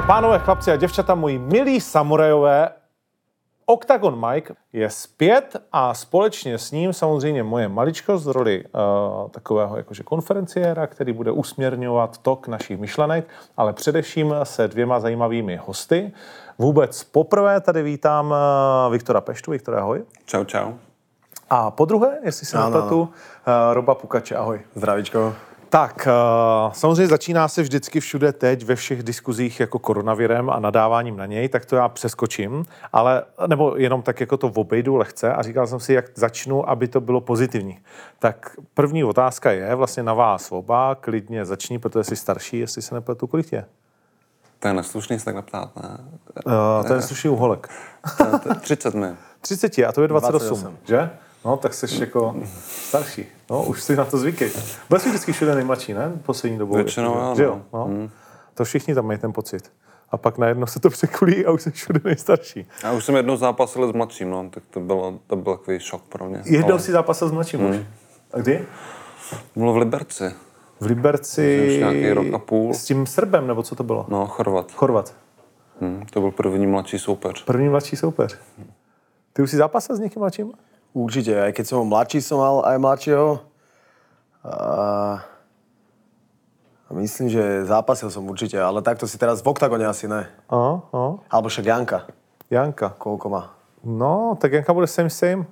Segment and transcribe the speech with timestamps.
[0.00, 2.70] A pánové, chlapci a děvčata, moji milí samurajové,
[3.66, 9.76] Octagon Mike je zpět a společně s ním samozřejmě moje maličkost z roli uh, takového
[9.76, 16.12] jakože konferenciéra, který bude usměrňovat tok našich myšlenek, ale především se dvěma zajímavými hosty.
[16.58, 19.50] Vůbec poprvé tady vítám uh, Viktora Peštu.
[19.50, 20.04] Viktora, ahoj.
[20.24, 20.72] Čau, čau.
[21.50, 23.08] A po druhé, jestli se nepletu, uh,
[23.72, 24.60] Roba Pukače, ahoj.
[24.74, 25.34] Zdravíčko.
[25.70, 26.08] Tak,
[26.66, 31.26] uh, samozřejmě začíná se vždycky všude teď ve všech diskuzích jako koronavirem a nadáváním na
[31.26, 35.66] něj, tak to já přeskočím, ale nebo jenom tak jako to obejdu lehce a říkal
[35.66, 37.78] jsem si, jak začnu, aby to bylo pozitivní.
[38.18, 42.94] Tak první otázka je vlastně na vás oba, klidně začni, protože jsi starší, jestli se
[42.94, 43.64] nepletu, kolik je?
[44.58, 45.98] To je neslušný se takhle ptát, ne?
[46.46, 47.68] Uh, to je neslušný uholek.
[48.18, 49.06] To, to, 30 mi.
[49.40, 50.78] 30 a to je 28, 28.
[50.84, 51.10] že?
[51.44, 53.26] No, tak jsi jako starší.
[53.50, 54.50] No, už si na to zvykej.
[54.88, 56.12] Byl jsi vždycky všude nejmladší, ne?
[56.26, 56.74] Poslední dobou.
[56.74, 57.48] Většinou jo, že no.
[57.48, 57.62] jo.
[57.72, 58.08] No.
[58.54, 59.72] To všichni tam mají ten pocit.
[60.10, 62.66] A pak najednou se to překulí a už jsi všude nejstarší.
[62.84, 66.02] Já už jsem jednou zápasil s mladším, no, tak to, bylo, to byl takový šok
[66.02, 66.42] pro mě.
[66.44, 67.76] Jednou Ale si zápasil s mladším už.
[68.32, 68.66] A kdy?
[69.56, 70.34] Bylo v Liberci.
[70.80, 72.74] V Liberci Už nějaký rok a půl.
[72.74, 74.06] s tím Srbem, nebo co to bylo?
[74.08, 74.72] No, Chorvat.
[74.72, 75.14] Chorvat.
[75.80, 77.44] Hm, to byl první mladší soupeř.
[77.44, 78.38] První mladší soupeř.
[79.32, 80.52] Ty už si zápasil s někým mladším?
[80.90, 83.28] Určite, aj keď som mladší som mal aj mladšieho.
[84.42, 84.54] A...
[86.86, 90.26] a myslím, že zápasil som určite, ale takto si teraz v oktagone asi ne.
[90.50, 91.10] Aha, aha.
[91.30, 91.98] Alebo však Janka,
[92.50, 92.98] Janka.
[92.98, 93.42] koľko má?
[93.86, 95.46] No, tak Janka bude same same.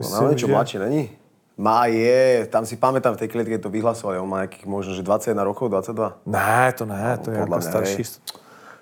[0.00, 1.12] No, niečo mladší není?
[1.60, 5.04] Má, je, tam si pamätám v tej klietke, to vyhlasovali, on má nejakých možno, že
[5.04, 6.24] 21 rokov, 22.
[6.24, 8.02] Ne, to ne, to je jako mě, starší.
[8.02, 8.39] hej.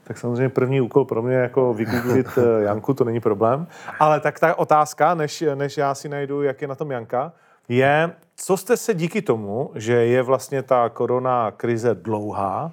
[0.08, 3.66] Tak samozřejmě první úkol pro mě jako vygooglit eh, Janku, to není problém.
[3.98, 7.32] Ale tak ta otázka, než, než já si najdu, jak je na tom Janka,
[7.68, 12.72] je, co jste se díky tomu, že je vlastně ta korona krize dlouhá,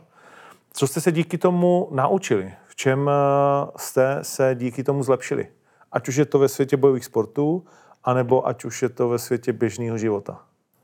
[0.73, 2.53] co jste se díky tomu naučili?
[2.67, 5.47] V čem eh, jste se díky tomu zlepšili?
[5.91, 7.65] Ať už je to ve světě bojových sportů,
[8.03, 10.39] anebo ať už je to ve světě běžného života.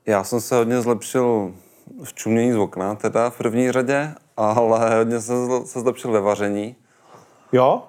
[0.06, 1.54] Já jsem se hodně zlepšil
[2.04, 6.20] v čumění z okna, teda v první řadě, ale hodně jsem zle- se zlepšil ve
[6.20, 6.76] vaření.
[7.52, 7.82] Jo?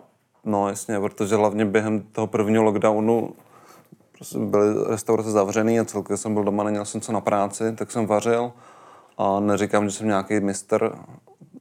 [0.46, 3.34] No jasně, protože hlavně během toho prvního lockdownu
[4.12, 7.92] prostě byly restaurace zavřený a celkově jsem byl doma, neměl jsem co na práci, tak
[7.92, 8.52] jsem vařil
[9.18, 10.96] a neříkám, že jsem nějaký mistr,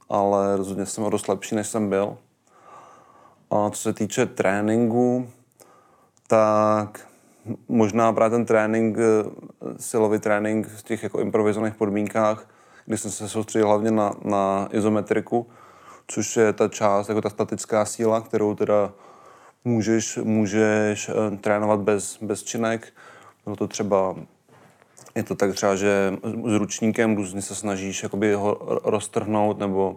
[0.08, 2.16] ale rozhodně jsem o dost lepší, než jsem byl.
[3.50, 5.28] A co se týče tréninku,
[6.26, 7.00] tak
[7.68, 9.30] možná právě ten trénink, eh,
[9.76, 12.46] silový trénink v těch jako improvizovaných podmínkách,
[12.86, 15.46] kdy jsem se soustředil hlavně na, na izometriku,
[16.08, 18.92] což je ta část, jako ta statická síla, kterou teda
[19.64, 22.92] můžeš, můžeš eh, trénovat bez, bez činek.
[23.44, 24.16] Bylo to třeba,
[25.14, 26.14] je to tak třeba, že
[26.46, 29.96] s ručníkem různě se snažíš jakoby ho roztrhnout nebo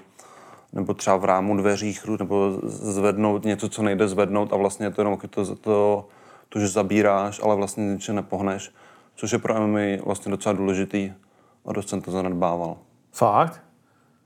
[0.75, 5.01] nebo třeba v rámu dveřích, nebo zvednout něco, co nejde zvednout a vlastně je to
[5.01, 6.07] jenom to, to,
[6.49, 8.71] to, že zabíráš, ale vlastně ničem nepohneš,
[9.15, 11.13] což je pro MMA vlastně docela důležitý
[11.65, 12.77] a dost jsem to zanedbával.
[13.11, 13.61] Fakt?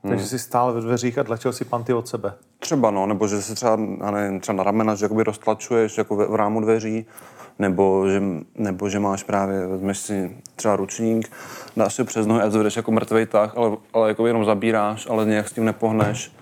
[0.02, 0.10] Hmm.
[0.10, 2.32] Takže jsi stál ve dveřích a tlačil si panty od sebe.
[2.58, 3.76] Třeba no, nebo že se třeba,
[4.10, 7.06] nevím, třeba na ramena, že jakoby roztlačuješ jako v, v rámu dveří,
[7.58, 8.22] nebo že,
[8.54, 11.32] nebo že máš právě, vezmeš si třeba ručník,
[11.76, 15.26] dáš si přes nohy a zvedeš jako mrtvej tah, ale, ale jako jenom zabíráš, ale
[15.26, 16.32] nějak s tím nepohneš.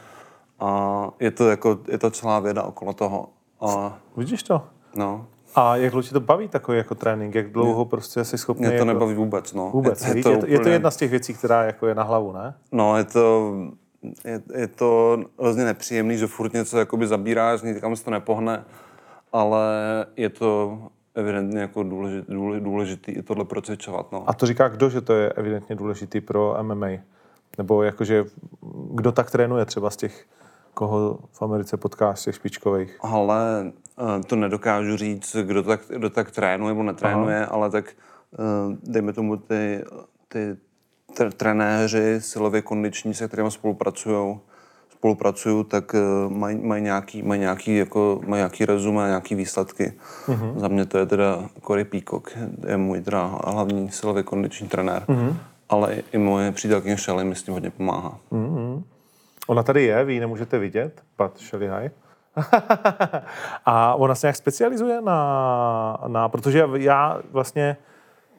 [0.60, 3.28] A je to jako, je to celá věda okolo toho.
[3.60, 4.62] A Vidíš to?
[4.94, 5.26] no,
[5.58, 7.34] A jak dlouho to baví takový jako trénink?
[7.34, 8.60] Jak dlouho prostě jsi schopný...
[8.60, 8.84] mě to jako...
[8.84, 9.70] nebaví vůbec, no.
[9.70, 11.94] Vůbec, je, je, to, je, to, je to jedna z těch věcí, která jako je
[11.94, 12.54] na hlavu, ne?
[12.72, 13.54] No, je to,
[14.24, 18.64] je, je to hrozně nepříjemný, že furt něco jakoby zabíráš, nikam se to nepohne,
[19.32, 19.66] ale
[20.16, 20.78] je to
[21.14, 24.30] evidentně jako důležitý, důležitý i tohle procvičovat, no.
[24.30, 26.88] A to říká kdo, že to je evidentně důležitý pro MMA?
[27.58, 28.24] Nebo jakože
[28.94, 30.26] kdo tak trénuje třeba z těch,
[30.78, 32.98] koho v Americe potkáš, z těch špičkových?
[33.00, 37.46] Ale eh, to nedokážu říct, kdo tak, kdo tak trénuje nebo netrénuje, Aha.
[37.46, 39.84] ale tak eh, dejme tomu ty,
[40.28, 40.56] ty
[41.16, 44.38] tr- trenéři silově kondiční, se kterými spolupracují,
[44.92, 49.92] spolupracuju, tak eh, mají maj nějaký, maj nějaký, jako, maj nějaký rezumé, nějaký výsledky.
[50.26, 50.58] Mm-hmm.
[50.58, 55.02] Za mě to je teda Cory Peacock, je můj teda hlavní silově kondiční trenér.
[55.08, 55.34] Mm-hmm.
[55.68, 58.18] Ale i moje přítelkyně Shelly mi s tím hodně pomáhá.
[59.48, 61.90] Ona tady je, vy ji nemůžete vidět, Pat Shelly High.
[63.66, 67.76] a ona se nějak specializuje na, na, protože já vlastně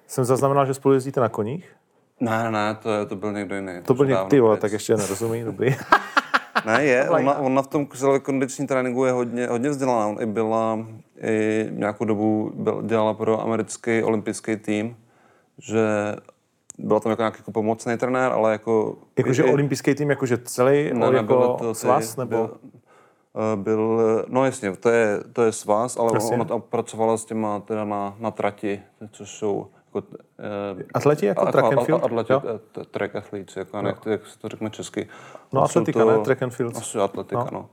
[0.07, 1.75] jsem zaznamenal, že spolu jezdíte na koních.
[2.19, 3.73] Ne, ne, to, to byl někdo jiný.
[3.85, 5.75] To byl někdo, ty vole, tak ještě nerozumí, dobrý.
[6.65, 7.87] Ne, je, ona, ona v tom
[8.21, 10.07] kondiční tréninku je hodně, hodně vzdělaná.
[10.07, 10.79] On i byla,
[11.21, 14.97] i nějakou dobu byl, dělala pro americký olympijský tým,
[15.57, 16.15] že
[16.79, 18.97] byl tam jako nějaký jako pomocný trenér, ale jako...
[19.17, 22.35] Jakože olympijský tým, jakože celý, ne, jako to svaz, nebo...
[22.35, 22.59] Byl,
[23.53, 26.35] eh, byl, no jasně, to je, to je svaz, ale Jasně.
[26.35, 28.81] ona tam pracovala s těma teda na, na trati,
[29.11, 30.07] což jsou jako,
[30.79, 32.03] eh, Atleti jako a- track and field?
[32.03, 33.87] Atleti, eh, track athletes, jako, no.
[33.87, 35.07] jak, jak se to řekne česky.
[35.53, 36.19] No, atletika, ne?
[36.19, 36.77] Track and field.
[36.77, 37.49] Asi atletika, no.
[37.51, 37.69] no.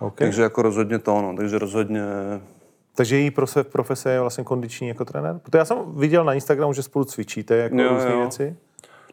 [0.00, 0.26] Okay.
[0.26, 1.36] Takže jako rozhodně to, no.
[1.36, 2.02] Takže rozhodně
[2.98, 5.38] Takže její profe- profese je vlastně kondiční jako trenér?
[5.42, 8.18] Protože já jsem viděl na Instagramu, že spolu cvičíte jako Jo, různé jo.
[8.18, 8.56] věci.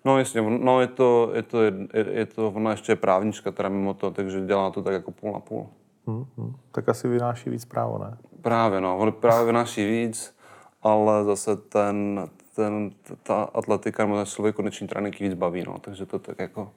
[0.05, 3.69] No jasně, no je to, je to, je, je to, ona ještě je právnička teda
[3.69, 5.67] mimo to, takže dělá to tak jako půl na půl.
[6.07, 6.53] Hm, hm.
[6.71, 8.17] Tak asi vynáší víc právo, ne?
[8.41, 10.35] Právě no, on právě vynáší víc,
[10.83, 12.91] ale zase ten, ten,
[13.23, 16.71] ta atletika nebo ten silový kondiční trénink víc baví, no, takže to tak jako...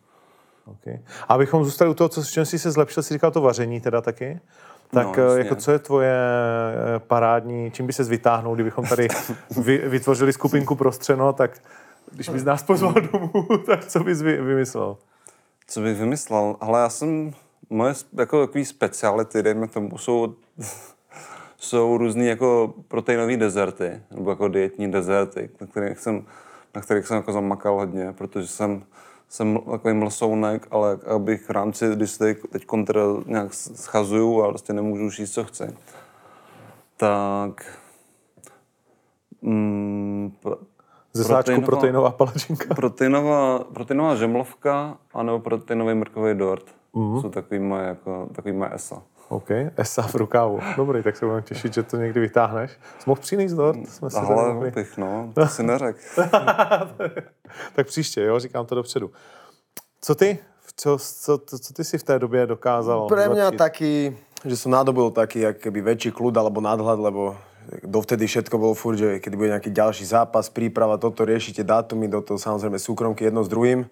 [0.66, 0.99] Okay.
[1.28, 3.81] A abychom zůstali u toho, co, s čem jsi se zlepšil, si říkal to vaření
[3.81, 4.40] teda taky.
[4.90, 5.38] Tak No, jasně.
[5.38, 9.08] jako co je tvoje eh, parádní, čím by se vytáhnul, kdybychom tady
[9.62, 11.58] vy, vytvořili skupinku pro střeno, tak
[12.12, 13.31] když bys nás pozval domů,
[13.67, 14.96] tak co bys vy, vymyslel?
[15.67, 16.56] Co bych vymyslel?
[16.61, 17.32] Ale já jsem,
[17.70, 20.35] moje jako takový speciality, dejme tomu, jsou,
[21.58, 26.25] jsou různý jako proteinové dezerty, nebo jako dietní dezerty, na kterých jsem,
[26.75, 28.82] na kterých jsem jako zamakal hodně, protože jsem,
[29.28, 35.06] jsem takový mlsounek, ale abych v rámci, se teď, kontra nějak schazuju a prostě nemůžu
[35.06, 35.76] už jíst, co chci,
[36.96, 37.78] tak
[39.42, 40.32] mm,
[41.19, 42.75] Ze sáčku proteinová- proteinová palačinka.
[42.79, 43.43] Proteinová,
[43.75, 46.67] proteinová žemlovka anebo proteinový mrkový dort.
[46.94, 47.20] Mm-hmm.
[47.20, 49.03] Jsou takový moje, jako, takový moje esa.
[49.29, 50.61] OK, esa v rukávu.
[50.76, 52.70] Dobrý, tak se budeme těšit, že to někdy vytáhneš.
[52.70, 53.88] Jsi mohl přinést dort?
[53.88, 54.70] Jsme si Ale mohli...
[54.70, 55.99] bych, no, to si neřekl.
[57.75, 59.11] tak příště, jo, říkám to dopředu.
[60.00, 60.38] Co ty?
[60.76, 63.59] Co, co, co, co ty si v té době dokázal Pre mňa zlepšiť?
[63.59, 63.93] taký,
[64.47, 67.35] že som nadobil taký jak keby väčší kľud alebo nadhľad, lebo
[67.85, 72.25] dovtedy všetko bolo furt, že keď bude nejaký ďalší zápas, príprava, toto riešite dátumy, do
[72.25, 73.85] toho samozrejme súkromky jedno s druhým.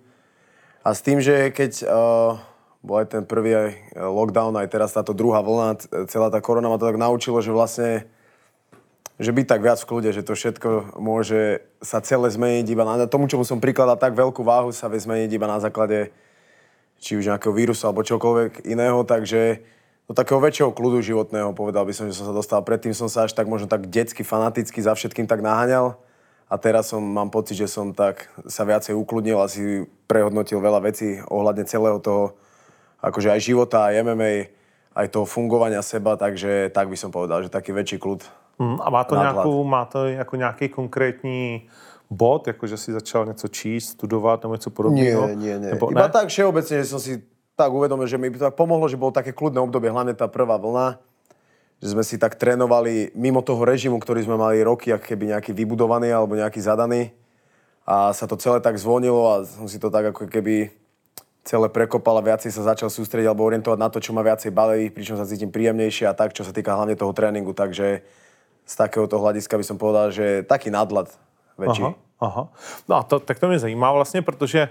[0.87, 2.39] A s tým, že keď uh,
[2.87, 6.71] bol aj ten prvý eh, lockdown, aj teraz táto druhá vlna, c- celá tá korona
[6.71, 8.07] ma to tak naučilo, že vlastne
[9.17, 13.09] že byť tak viac v kľude, že to všetko môže sa celé zmeniť iba na
[13.09, 16.13] tomu, čomu som prikladal tak veľkú váhu, sa vie zmeniť iba na základe
[17.01, 19.65] či už nejakého vírusu alebo čokoľvek iného, takže
[20.07, 22.63] do takého väčšieho kľudu životného povedal by som, že som sa dostal.
[22.63, 25.99] Predtým som sa až tak možno tak detsky, fanaticky za všetkým tak naháňal
[26.47, 30.81] a teraz som, mám pocit, že som tak sa viacej ukludnil a si prehodnotil veľa
[30.87, 32.39] vecí ohľadne celého toho,
[33.03, 34.35] akože aj života, aj MMA,
[34.95, 38.23] aj toho fungovania seba, takže tak by som povedal, že taký väčší kľud.
[38.57, 41.69] Hmm, a má to, nějakou, má to jako nějaký konkrétní
[42.11, 45.27] bod, jako že si začal něco číst, studovat nebo něco podobného?
[45.27, 45.71] Nie, nie, nie.
[45.71, 46.09] Nebo Iba ne?
[46.09, 47.21] tak všeobecne, že som si
[47.57, 50.61] tak uvedomil, že mi to tak pomohlo, že bolo také kľudné obdobie, hlavne tá prvá
[50.61, 51.01] vlna,
[51.81, 55.57] že sme si tak trénovali mimo toho režimu, ktorý sme mali roky, ako keby nejaký
[55.57, 57.17] vybudovaný alebo nejaký zadaný.
[57.89, 60.69] A sa to celé tak zvonilo a som si to tak ako keby
[61.47, 64.91] celé prekopal a viacej sa začal sústrediť alebo orientovať na to, čo ma viacej baví,
[64.91, 67.55] pričom sa cítim príjemnejšie a tak, čo sa týka hlavne toho tréningu.
[67.55, 68.03] Takže
[68.67, 71.09] z takéhoto hľadiska by som povedal, že taký nadhľad
[71.55, 71.87] väčší.
[71.87, 72.43] Aha, aha.
[72.91, 74.69] No a to, tak to mě zajímá vlastně, protože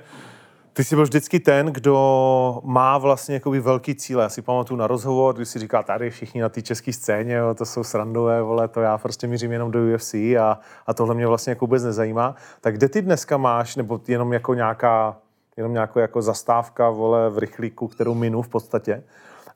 [0.76, 4.24] ty jsi byl vždycky ten, kdo má vlastně jakoby velký cíle.
[4.24, 7.54] Já si pamatuju na rozhovor, když si říkal, tady všichni na té české scéně, jo,
[7.54, 11.28] to jsou srandové, vole, to já prostě mířím jenom do UFC a, a tohle mě
[11.28, 12.36] vlastně jako vůbec nezajímá.
[12.62, 15.18] Tak kde ty dneska máš, nebo jenom jako nějaká,
[15.58, 19.04] jenom nějakou jako zastávka, vole, v rychlíku, kterou minu v podstatě.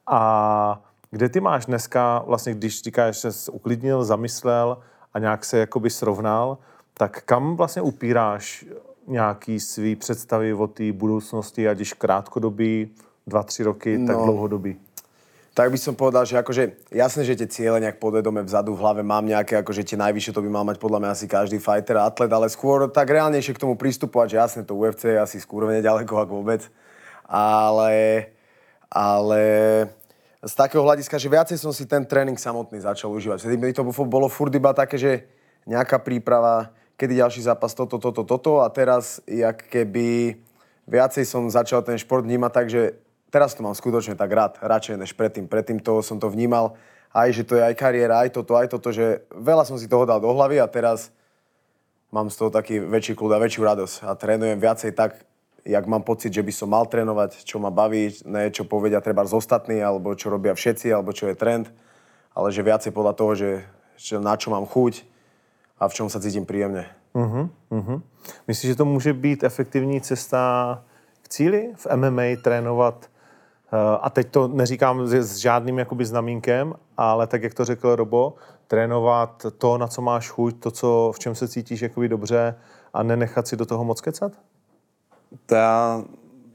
[0.07, 4.77] A kde ty máš dneska, vlastně když říkáš, že jsi uklidnil, zamyslel
[5.13, 6.57] a nějak se jakoby srovnal,
[6.93, 8.65] tak kam vlastně upíráš
[9.09, 12.93] nějaký svý představy o té budoucnosti, ať již krátkodobí,
[13.27, 14.07] dva, tři roky, no.
[14.07, 14.77] tak dlouhodobí?
[15.53, 19.03] Tak by som povedal, že akože jasné, že tie ciele nejak podvedome vzadu v hlave
[19.03, 22.07] mám nejaké, akože tie najvyššie to by mal mať podľa mňa asi každý fighter a
[22.07, 25.83] atlet, ale skôr tak reálnejšie k tomu pristupovať, že jasné, to UFC je asi skúrvene
[25.83, 26.63] ďaleko, ako vôbec.
[27.27, 28.23] Ale,
[28.87, 29.43] ale
[30.39, 33.43] z takého hľadiska, že viacej som si ten tréning samotný začal užívať.
[33.43, 35.27] Vtedy mi to bolo furt iba také, že
[35.67, 38.59] nejaká príprava, kedy ďalší zápas, toto, toto, toto.
[38.59, 40.35] A teraz jak keby
[40.83, 42.99] viacej som začal ten šport vnímať tak, že
[43.31, 45.47] teraz to mám skutočne tak rád, radšej než predtým.
[45.47, 46.75] Predtým to som to vnímal
[47.15, 50.03] aj, že to je aj kariéra, aj toto, aj toto, že veľa som si toho
[50.03, 51.09] dal do hlavy a teraz
[52.11, 53.95] mám z toho taký väčší kľud a väčšiu radosť.
[54.05, 55.23] A trénujem viacej tak,
[55.63, 59.23] jak mám pocit, že by som mal trénovať, čo ma baví, ne čo povedia treba
[59.23, 61.71] z ostatní, alebo čo robia všetci, alebo čo je trend,
[62.33, 63.51] ale že viacej podľa toho, že,
[63.95, 65.18] že na čo mám chuť
[65.79, 66.85] a v čom sa cítim príjemne.
[67.15, 68.03] Mhm.
[68.47, 70.83] Myslíš, že to může být efektivní cesta
[71.21, 76.73] k cíli v MMA, trénovat eh, a teď to neříkám s s žádným jakoby znamínkem,
[76.97, 78.35] ale tak, jak to řekl Robo,
[78.67, 82.55] trénovat to, na co máš chuť, to, co, v čem se cítíš jakoby dobře
[82.93, 84.31] a nenechat si do toho moc kecat?
[85.45, 86.03] To já,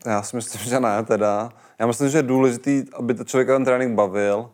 [0.07, 1.49] já si myslím, že ne teda.
[1.79, 4.51] Já myslím, že je důležité, aby to člověka ten trénink bavil,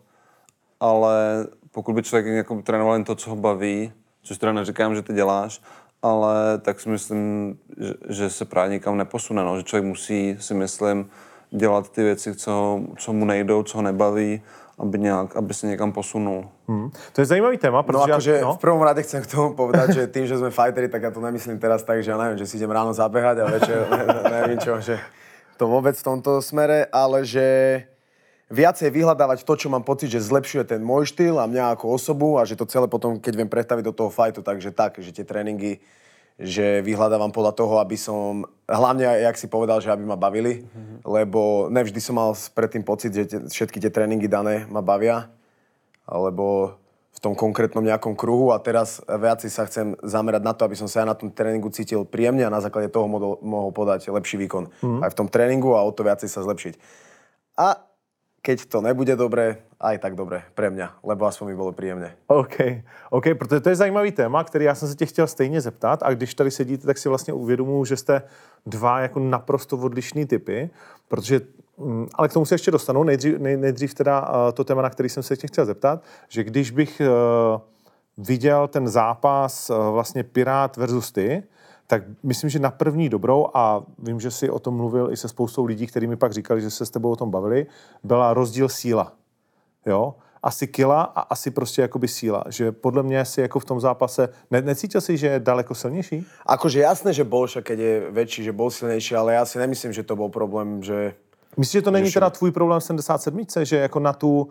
[0.80, 5.02] ale pokud by člověk jako trénoval jen to, co ho baví, což teda neříkám, že
[5.02, 5.62] ty děláš,
[6.02, 9.56] ale tak si myslím, že, že se právě nikam neposune, no.
[9.56, 11.10] že člověk musí, si myslím,
[11.50, 14.42] dělat ty věci, co, co mu nejdou, co ho nebaví,
[14.78, 16.48] aby, nějak, aby se někam posunul.
[16.68, 16.90] Hmm.
[17.12, 18.12] To je zajímavý téma, No protože...
[18.12, 21.02] akože já, v prvom rade chcem k tomu povedať, že tým, že sme fighteri, tak
[21.02, 23.78] ja to nemyslím teraz tak, že ja neviem, že si idem ráno zabehať a večer
[23.90, 24.96] ne, ne, neviem čo, že
[25.60, 27.44] to vôbec v tomto smere, ale že
[28.50, 32.37] viacej vyhľadávať to, čo mám pocit, že zlepšuje ten môj štýl a mňa ako osobu
[32.37, 35.25] a že to celé potom, keď viem predstaviť do toho fightu, takže tak, že tie
[35.25, 35.78] tréningy
[36.40, 41.04] že vyhľadávam podľa toho, aby som, hlavne, jak si povedal, že aby ma bavili, mm-hmm.
[41.04, 45.28] lebo nevždy som mal predtým pocit, že tie, všetky tie tréningy dané ma bavia,
[46.09, 46.80] alebo
[47.12, 50.88] v tom konkrétnom nejakom kruhu a teraz viac sa chcem zamerať na to, aby som
[50.88, 54.73] sa ja na tom tréningu cítil príjemne a na základe toho mohol, podať lepší výkon
[54.80, 55.04] mm.
[55.04, 56.80] aj v tom tréningu a o to viacej sa zlepšiť.
[57.61, 57.89] A
[58.42, 62.16] keď to nebude dobré, aj tak dobré pre mňa, lebo aspoň mi bolo príjemne.
[62.26, 66.02] OK, OK, protože to je zajímavý téma, který já jsem se tě chtěl stejně zeptat
[66.02, 68.23] a když tady sedíte, tak si vlastně uvědomuji, že jste
[68.66, 70.70] dva jako naprosto odlišný typy,
[71.09, 71.40] protože,
[71.78, 74.90] mm, ale k tomu se ještě dostanu, nejdřív, nej, nejdřív teda uh, to téma, na
[74.90, 77.61] který jsem se tě chtěl zeptat, že když bych uh,
[78.18, 81.42] viděl ten zápas uh, vlastně Pirát versus ty,
[81.90, 85.28] tak myslím, že na první dobrou, a vím, že si o tom mluvil i se
[85.28, 87.66] spoustou lidí, kteří mi pak říkali, že se s tebou o tom bavili,
[88.02, 89.12] byla rozdíl síla.
[89.87, 90.14] Jo?
[90.42, 92.44] Asi kila a asi prostě jakoby síla.
[92.49, 96.26] Že podle mě si jako v tom zápase, ne, necítil si, že je daleko silnější?
[96.47, 99.90] Akože jasné, že bol, však keď je väčší, že bol silnejší, ale ja si nemyslím,
[99.90, 101.18] že to bol problém, že...
[101.59, 104.47] Myslíš, že to není teda tvůj problém v 77, že jako na tu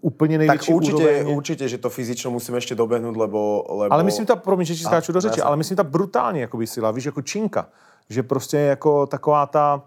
[0.00, 1.36] úplně největší Tak určite, úroveň...
[1.36, 3.66] určite, že to fyzično musím ešte dobehnúť, lebo...
[3.68, 3.92] lebo...
[3.94, 6.90] Ale myslím ta, promiň, že ti skáču do řeči, ale myslím ta brutální jakoby síla,
[6.90, 7.68] víš, jako činka.
[8.08, 9.82] Že prostě jako taková ta,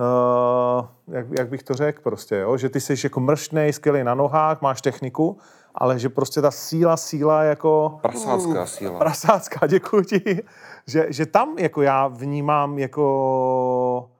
[0.00, 2.56] uh, jak, jak, bych to řekl prostě, jo?
[2.56, 5.38] že ty jsi jako mrštnej, skvělý na nohách, máš techniku,
[5.74, 7.98] ale že prostě ta síla, síla jako...
[8.02, 8.98] Prasácká síla.
[8.98, 10.42] Prasácká, děkuji ti.
[10.86, 14.10] Že, že tam jako já vnímám jako...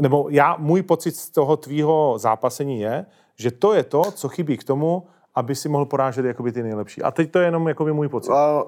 [0.00, 4.56] Nebo já, můj pocit z toho tvýho zápasení je, že to je to, co chybí
[4.56, 7.02] k tomu, aby si mohl porážet jakoby ty nejlepší.
[7.02, 8.30] A teď to je jenom jakoby můj pocit.
[8.32, 8.64] A,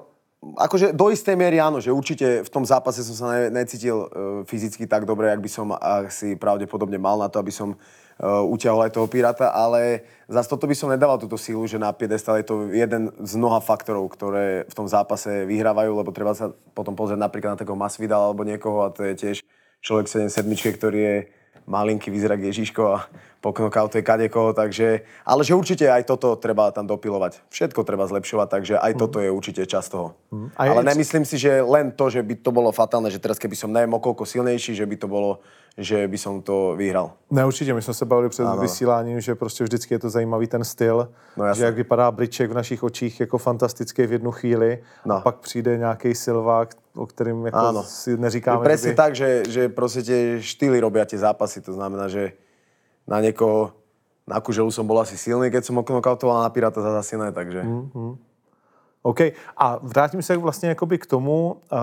[0.59, 4.09] akože do istej miery áno, že určite v tom zápase som sa ne, necítil uh,
[4.44, 8.85] fyzicky tak dobre, jak by som asi pravdepodobne mal na to, aby som uh, utiahol
[8.85, 12.47] aj toho Piráta, ale zase toto by som nedával túto sílu, že na piedestal je
[12.47, 17.21] to jeden z mnoha faktorov, ktoré v tom zápase vyhrávajú, lebo treba sa potom pozrieť
[17.25, 19.37] napríklad na takého Masvidala alebo niekoho a to je tiež
[19.80, 21.16] človek 7 7 ktorý je
[21.64, 23.09] malinký, vyzerá jak Ježiško a
[23.44, 25.04] po knockoute kadekoho, takže...
[25.28, 27.44] Ale že určite aj toto treba tam dopilovať.
[27.52, 30.16] Všetko treba zlepšovať, takže aj toto je určite časť toho.
[30.56, 33.36] A je- Ale nemyslím si, že len to, že by to bolo fatálne, že teraz
[33.36, 35.44] keby som neviem okolko silnejší, že by to bolo,
[35.76, 37.12] že by som to vyhral.
[37.30, 38.62] Ne, určitě, my jsme se bavili před Ano.
[38.62, 42.54] vysíláním, že prostě vždycky je to zajímavý ten styl, No že jak vypadá Briček v
[42.54, 45.14] našich očích jako fantastický v jednu chvíli No.
[45.16, 47.82] a pak přijde nějaký Silva, o kterým jako Áno.
[47.82, 48.94] si neříkáme, by...
[48.94, 51.60] tak, že, že proste tie štýly robia tie zápasy.
[51.60, 52.32] To znamená, že
[53.04, 53.76] na niekoho,
[54.25, 55.76] na Kuželu som bol asi silný, keď som
[56.32, 57.61] a na Piráta zase ne, takže...
[57.61, 58.16] Hmm.
[59.06, 59.20] OK.
[59.56, 61.78] A vrátím se vlastně jakoby k tomu, uh,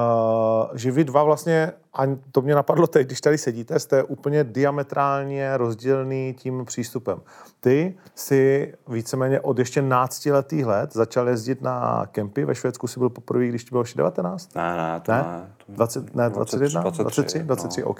[0.74, 2.01] že vy dva vlastně, a
[2.32, 7.22] to mě napadlo teď, když tady sedíte, jste úplně diametrálně rozdílný tím přístupem.
[7.60, 12.46] Ty si víceméně od ještě náctiletých let začal jezdit na kempy.
[12.46, 14.56] Ve Švédsku si byl poprvé, když ti bylo ještě 19?
[14.56, 15.18] Ne, ne, to Ne?
[15.18, 15.48] ne.
[15.66, 16.82] to- 20, ne, 21?
[16.82, 17.46] 23, 23, no.
[17.46, 18.00] 23, OK.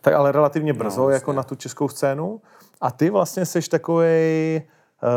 [0.00, 1.36] Tak ale relativně brzo No, jako jasně.
[1.36, 2.40] na tu českou scénu.
[2.80, 4.62] A ty vlastně jsi takový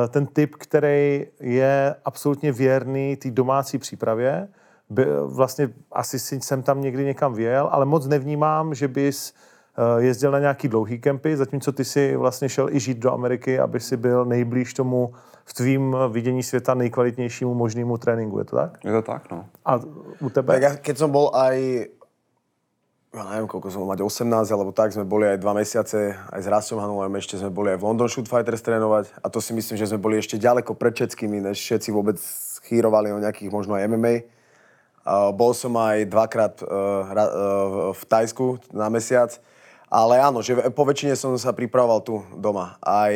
[0.10, 4.48] ten typ, který je absolutně věrný té domácí přípravě.
[4.90, 9.34] By, vlastně asi si jsem tam někdy někam věl, ale moc nevnímám, že bys
[9.78, 13.60] eh, jezdil na nějaký dlouhý kempy, zatímco ty si vlastně šel i žít do Ameriky,
[13.60, 15.14] aby si byl nejblíž tomu
[15.46, 18.40] v tvým vidění světa nejkvalitnějšímu možnému tréninku.
[18.40, 18.86] Je to tak?
[18.86, 19.46] Je to tak, no.
[19.66, 19.80] A
[20.22, 20.54] u tebe?
[20.54, 21.88] Tak ja, keď som bol aj
[23.18, 26.48] ja neviem, koľko som mať, 18 alebo tak, sme boli aj dva mesiace, aj s
[26.48, 29.76] Rastom Hanulem, ešte sme boli aj v London Shoot Fighters trénovať a to si myslím,
[29.76, 32.22] že sme boli ešte ďaleko pred všetkými, než všetci vôbec
[32.70, 34.16] chýrovali o nejakých možno aj MMA.
[35.08, 39.34] Uh, bol som aj dvakrát uh, uh, v Tajsku na mesiac,
[39.88, 42.76] ale áno, že po väčšine som sa pripravoval tu doma.
[42.84, 43.16] Aj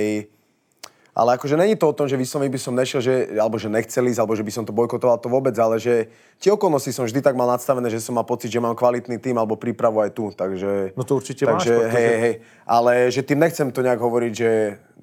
[1.11, 4.07] ale akože není to o tom, že vyslovene by som nešiel, že, alebo že nechcel
[4.07, 6.07] ísť, alebo že by som to bojkotoval, to vôbec, ale že
[6.39, 9.35] tie okolnosti som vždy tak mal nadstavené, že som mal pocit, že mám kvalitný tým
[9.35, 10.95] alebo prípravu aj tu, takže...
[10.95, 14.33] No to určite máš, takže, protože- hej, hej, ale že tým nechcem to nejak hovoriť,
[14.33, 14.49] že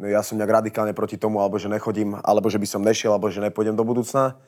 [0.08, 3.28] ja som nejak radikálne proti tomu, alebo že nechodím, alebo že by som nešiel, alebo
[3.28, 4.40] že nepôjdem do budúcna,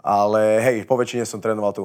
[0.00, 1.84] ale hej, po väčšine som trénoval tu.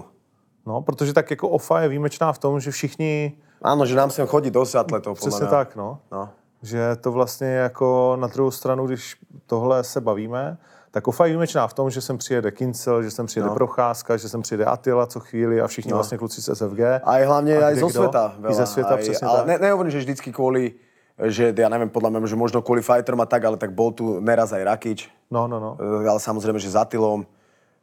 [0.68, 4.28] No, protože tak jako OFA je výjimečná v tom, že všichni, Áno, že nám sem
[4.30, 6.00] chodí dosť atletov, podľa přesně tak, no.
[6.12, 6.30] No.
[6.64, 10.58] Že to vlastně jako na druhou stranu, když tohle se bavíme,
[10.92, 13.54] tak OFA je výjimečná v tom, že sem přijede Kincel, že sem přijede No.
[13.54, 16.80] Procházka, že sem přijede Attila co chvíli a všichni vlastně kluci z SFG.
[17.04, 18.02] A aj kde zo kdo?
[18.02, 18.34] sveta.
[18.40, 18.54] I Veľa.
[18.54, 19.48] ze sveta, aj, přesně ale tak.
[19.48, 20.74] ne, nehovorím, že vždycky kvôli,
[21.18, 24.22] že ja neviem, podľa mňa, že možno kvôli fighterom a tak, ale tak bol tu
[24.22, 25.00] neraz aj Rakič,
[25.32, 25.76] No, no, no.
[25.78, 27.28] E, ale samozrejme, že za Atilom.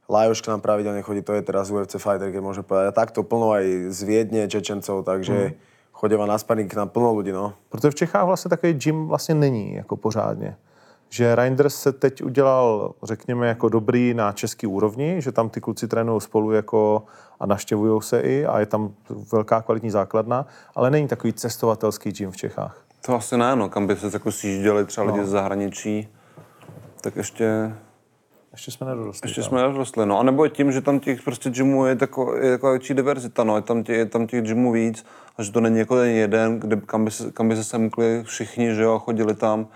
[0.08, 2.92] Lajoš k nám pravidelne chodí, to je teraz UFC fighter, keď môžem povedať.
[2.92, 5.56] A takto plno aj z Viedne, Čečencov, takže
[5.94, 7.54] chodeva na sparring k nám plno ľudí, no.
[7.68, 10.56] Protože v Čechách vlastně takový gym vlastně není jako pořádně.
[11.08, 15.88] Že Reinders se teď udělal, řekněme, jako dobrý na český úrovni, že tam ty kluci
[15.88, 17.02] trénují spolu jako
[17.40, 18.94] a naštěvují se i a je tam
[19.32, 22.84] velká kvalitní základna, ale není takový cestovatelský gym v Čechách.
[23.06, 26.08] To asi ne, no, kam by se jako sjížděli třeba lidi z zahraničí,
[27.00, 27.74] tak ještě,
[28.54, 29.28] Ještě jsme nedorostli.
[29.28, 29.48] ještě tam.
[29.48, 30.06] jsme nedorostli.
[30.06, 30.18] No.
[30.18, 33.44] A nebo je tím, že tam těch prostě gymů je, tako, je taková větší diverzita,
[33.44, 33.56] no.
[33.56, 35.04] je, tam těch, je tam těch gymů víc
[35.38, 38.22] a že to není jako ten jeden, kde, kam, by se, kam by se semkli
[38.26, 39.66] všichni, že jo, a chodili tam,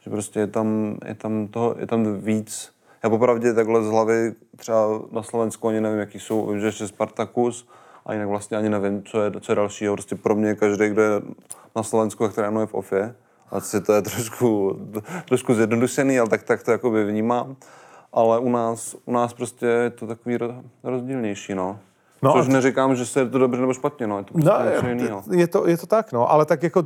[0.00, 2.72] že prostě je tam, je tam, toho, je tam víc.
[3.02, 6.88] Já popravdě takhle z hlavy třeba na Slovensku ani nevím, jaký jsou, vím, že ještě
[6.88, 7.68] Spartakus,
[8.06, 9.94] a jinak vlastně ani nevím, co je, co je dalšího.
[9.94, 11.22] Prostě pro mě každý, kdo je
[11.76, 13.14] na Slovensku, tak trénuje v OFě.
[13.50, 14.78] Asi to je trošku,
[15.28, 17.56] trošku zjednodušený, ale tak, tak to jakoby vnímám.
[18.12, 21.78] Ale u nás, u nás prostě je to takový ro- rozdílnější, no.
[22.22, 24.18] No no Což neříkám, že se je to dobře nebo špatně, no.
[24.18, 25.22] Je to prostě No, něco je, jiného.
[25.32, 26.82] je, to, je to tak, no, ale tak jako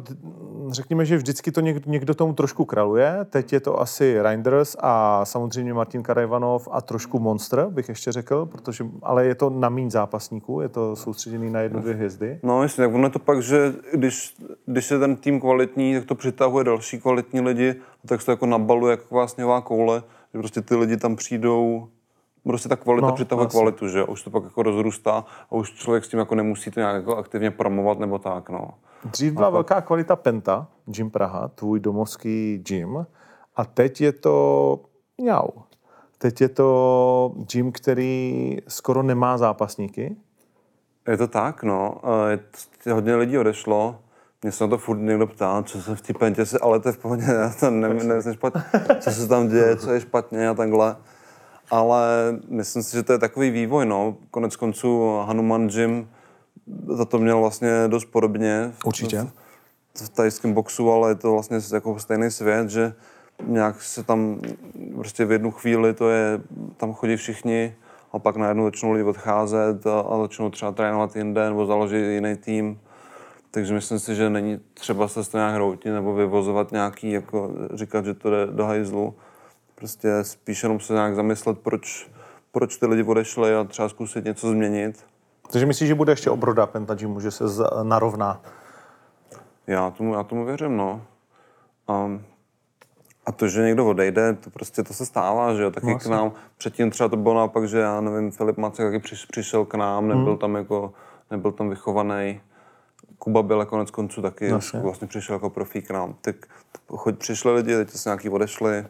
[0.68, 3.18] řekněme, že vždycky to někdo, někdo tomu trošku kraluje.
[3.30, 8.46] Teď je to asi Reinders a samozřejmě Martin Karajvanov a trošku Monster, bych ještě řekl,
[8.46, 12.38] protože, ale je to na míň zápasníků, je to soustředěný na jednu, dvě hvězdy.
[12.42, 14.34] No jasně, tak ono je to pak, že když,
[14.66, 18.32] když je ten tým kvalitní, tak to přitahuje další kvalitní lidi, a tak se to
[18.32, 20.02] jako nabaluje jako vlastně koule,
[20.34, 21.88] že prostě ty lidi tam přijdou,
[22.44, 23.60] prostě ta kvalita No, přitahuje vlastně.
[23.60, 26.80] kvalitu, že už to pak jako rozrůstá a už člověk s tím jako nemusí to
[26.80, 28.70] nějak jako aktivně promovat nebo tak, no.
[29.04, 33.06] Dřív byla velká kvalita Penta, Gym Praha, tvůj domovský gym,
[33.56, 34.80] a teď je to
[35.18, 35.48] mňau.
[36.18, 40.16] Teď je to gym, který skoro nemá zápasníky.
[41.08, 42.06] Je to tak, no.
[42.08, 42.36] A Je
[42.84, 43.98] t- hodně lidí odešlo.
[44.42, 46.88] Mě se na to furt někdo ptá, co se v té pentě se, ale to
[46.88, 48.62] je v pohodě, já to nevím, nevím špatně,
[49.00, 50.96] co se tam děje, co je špatně a takhle.
[51.70, 52.06] Ale
[52.48, 54.16] myslím si, že to je takový vývoj, no.
[54.30, 56.08] Konec konců Hanuman Gym
[56.88, 58.70] za to měl vlastně dost podobně.
[58.78, 59.26] v- Určitě.
[59.94, 62.92] V, v tajském boxu, ale je to vlastně jako stejný svět, že
[63.46, 64.40] nějak se tam
[64.94, 66.40] prostě v jednu chvíli to je,
[66.76, 67.76] tam chodí všichni
[68.12, 72.36] a pak najednou začnou lidi odcházet a, a začnou třeba trénovat jinde nebo založit jiný
[72.36, 72.78] tým.
[73.56, 77.50] Takže myslím si, že není třeba se z toho nějak hroutit nebo vyvozovat nějaký, jako
[77.74, 79.14] říkat, že to jde do hajzlu.
[79.74, 82.10] Prostě spíš jenom se nějak zamyslet, proč,
[82.52, 85.06] proč ty lidi odešli a třeba zkusit něco změnit.
[85.52, 88.40] Takže myslíš, že bude ještě obroda Penta Gymu, že se z- narovná?
[89.66, 91.02] Já tomu, já tomu věřím, no.
[91.88, 92.10] A,
[93.26, 96.06] a to, že někdo odejde, to prostě to se stává, že jo, taky No, k
[96.06, 96.32] nám.
[96.58, 100.08] Předtím třeba to bylo naopak, že já nevím, Filip Macek taky přiš, přišel k nám,
[100.08, 100.38] nebyl Hmm.
[100.38, 100.92] tam jako,
[101.30, 102.40] nebyl tam vychovaný.
[103.18, 104.80] Kuba byl konec konců taky, Jasně.
[104.80, 106.14] vlastně přišel jako profík k nám.
[106.20, 106.36] Tak
[106.88, 108.86] choď, přišli lidi, teď se nějaký odešli.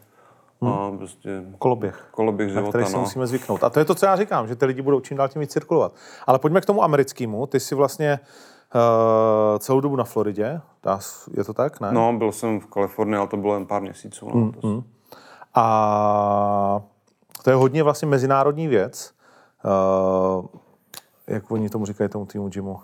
[0.67, 2.09] A prostě Koloběh.
[2.11, 2.57] koloběh Hmm.
[2.57, 3.03] na života, který se no.
[3.03, 3.65] musíme zvyknout.
[3.65, 5.53] A to je to, co já říkám, že ty lidi budou čím dál tím víc
[5.53, 5.93] cirkulovat.
[6.27, 7.47] Ale pojďme k tomu americkému.
[7.47, 8.21] Ty jsi vlastně
[8.75, 10.61] uh, celou dobu na Floridě,
[11.37, 11.93] je to tak, ne?
[11.93, 14.27] No, byl jsem v Kalifornii, ale to bylo jen pár měsíců.
[14.29, 14.61] Hmm, No.
[14.61, 14.83] To,
[15.55, 16.83] A
[17.43, 19.13] to je hodně vlastně mezinárodní věc.
[19.65, 20.45] Uh,
[21.27, 22.79] jak oni tomu říkají tomu týmu gymu?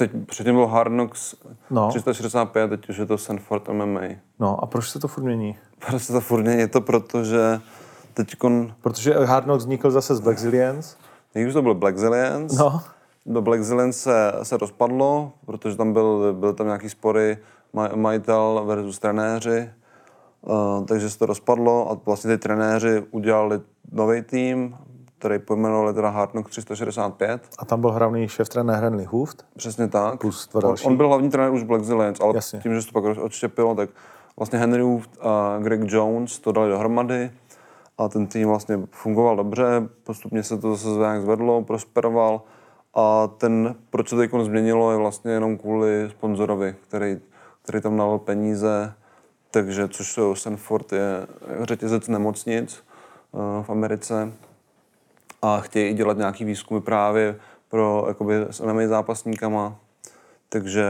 [0.00, 1.34] Teď předtím byl Hard Knocks
[1.70, 1.88] No.
[1.88, 4.00] 365, teď už je to Sanford MMA.
[4.38, 5.56] No a proč se to furt mění?
[5.86, 7.60] Prostě to furt není, je to proto, že
[8.14, 8.34] teď
[8.80, 10.96] Protože Hard Knocks vznikl zase z Black Zillions.
[11.46, 12.82] už to byl Black Zillions, No.
[13.26, 17.38] do Black Zillions se, se rozpadlo, protože tam byl, byl tam nějaký spory
[17.72, 19.70] maj, majitel versus trenéři,
[20.40, 23.60] uh, takže se to rozpadlo a vlastně ty trenéři udělali
[23.92, 24.76] nový tým,
[25.20, 27.42] který pojmenovali teda Hard Knock 365.
[27.58, 29.44] A tam byl hlavní šéf trenér Henry Hooft.
[29.56, 30.20] Přesně tak.
[30.20, 30.86] Plus dva on, další.
[30.86, 32.60] on byl hlavní trenér už Black Zillions, ale Jasně.
[32.60, 33.90] tím, že se to pak odštěpilo, tak
[34.36, 37.30] vlastně Henry Hooft a Greg Jones to dali dohromady
[37.98, 42.42] a ten tým vlastně fungoval dobře, postupně se to zase nějak zvedlo, prosperoval
[42.94, 47.20] a ten, proč se to změnilo, je vlastně jenom kvůli sponzorovi, který,
[47.62, 48.92] který tam nalil peníze,
[49.50, 51.26] takže což jsou Sanford je
[51.62, 52.82] řetězec nemocnic
[53.34, 54.32] eh, v Americe
[55.42, 57.36] a chtějí dělat nějaký výzkumy právě
[57.68, 59.76] pro jakoby, s MMA zápasníkama.
[60.48, 60.84] Takže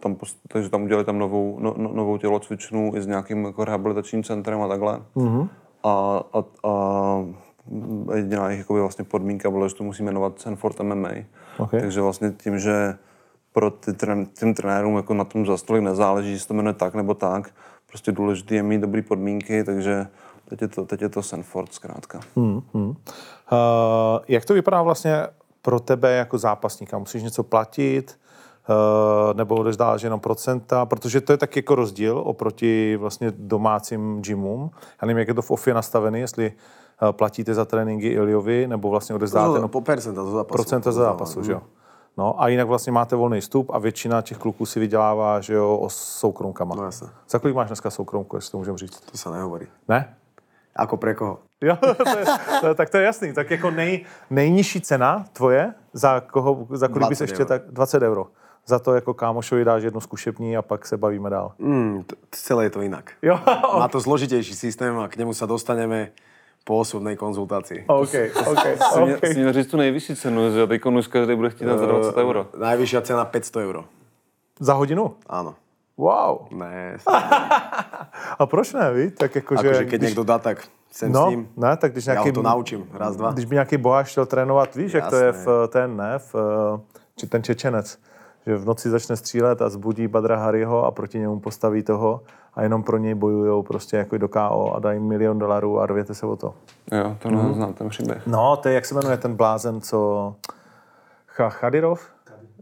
[0.00, 0.16] tam,
[0.48, 4.62] takže tam udělali tam novou, no, no, novou tělocvičnu i s nějakým jako rehabilitačním centrem
[4.62, 5.02] a takhle.
[5.16, 5.48] Mm-hmm.
[5.84, 11.10] A, a, a jediná jejich jakoby vlastně podmínka byla, že to musí jmenovat Sanford MMA.
[11.58, 11.80] Okay.
[11.80, 12.98] Takže vlastně tím, že
[13.52, 16.94] pro ty tren, těm trenérům jako na tom za stolik nezáleží, jestli to jmenuje tak
[16.94, 17.50] nebo tak,
[17.86, 20.06] prostě důležité je mít dobré podmínky, takže
[20.48, 22.20] teď je to, teď je to Sanford zkrátka.
[22.36, 22.88] Hmm, hmm.
[22.88, 22.94] Uh,
[24.28, 25.26] jak to vypadá vlastně
[25.62, 26.98] pro tebe jako zápasníka?
[26.98, 28.18] Musíš něco platit?
[28.68, 34.70] Uh, nebo odezdáš jenom procenta, protože to je tak jako rozdíl oproti vlastně domácím gymům.
[35.02, 36.52] Já nevím, jak je to v OFI nastavený, jestli
[37.02, 40.52] uh, platíte za tréninky Iliovi, nebo vlastně odezdáte jenom Po percenta za zápasu.
[40.52, 41.62] procenta za zápasu, že jo?
[42.16, 45.76] No a jinak vlastně máte volný vstup a většina těch kluků si vydělává, že jo,
[45.76, 46.74] o soukromkama.
[46.74, 47.08] No jasne.
[47.30, 49.00] Za kolik máš dneska soukromku, jestli to můžeme říct?
[49.00, 49.66] To sa nehovorí.
[49.88, 50.17] Ne?
[50.78, 51.42] Ako pre koho?
[51.58, 52.24] Jo, to je,
[52.60, 53.32] to je, tak to je jasný.
[53.34, 57.48] Tak jako nej, nejnižší cena tvoje, za, koho, za kolik bys 20 ještě euro.
[57.48, 58.24] tak 20 euro.
[58.66, 61.52] Za to jako kámošovi dáš jednu zkušební a pak se bavíme dál.
[61.58, 63.12] Mm, t- celé je to inak.
[63.22, 63.38] Jo,
[63.78, 66.12] Má to zložitejší systém a k nemu sa dostaneme
[66.68, 67.88] po osobnej konzultácii.
[67.88, 68.14] OK,
[68.46, 68.64] OK,
[69.00, 69.22] OK.
[69.34, 72.46] mě říct tu nejvyšší cenu, že teď už každý bude chtít za 20 euro.
[72.58, 73.84] Najvyššia cena 500 euro.
[74.60, 75.16] Za hodinu?
[75.26, 75.54] Áno.
[75.98, 76.38] Wow.
[76.50, 76.96] Ne,
[78.38, 79.10] A proč ne, ví?
[79.10, 79.68] Tak jako, že...
[79.68, 81.48] akože keď niekto dá, tak sem s No, ním.
[81.56, 82.30] ne, tak když Ja nějaký...
[82.30, 82.86] ho to naučím.
[82.94, 83.30] Raz, dva.
[83.32, 85.44] Když by nějaký boháč chtěl trénovat, víš, jak to je Jasné.
[85.44, 86.34] v ten, ne, v,
[87.16, 87.98] či ten Čečenec,
[88.46, 92.20] že v noci začne střílet a zbudí Badra Hariho a proti němu postaví toho
[92.54, 96.14] a jenom pro něj bojujou prostě jako do KO a dají milion dolarů a rvěte
[96.14, 96.54] se o to.
[96.92, 97.48] Jo, to Mhm.
[97.48, 98.22] neznám ten příběh.
[98.26, 100.34] No, to je, jak se jmenuje ten blázen, co...
[101.36, 102.00] Cha- Chadirov?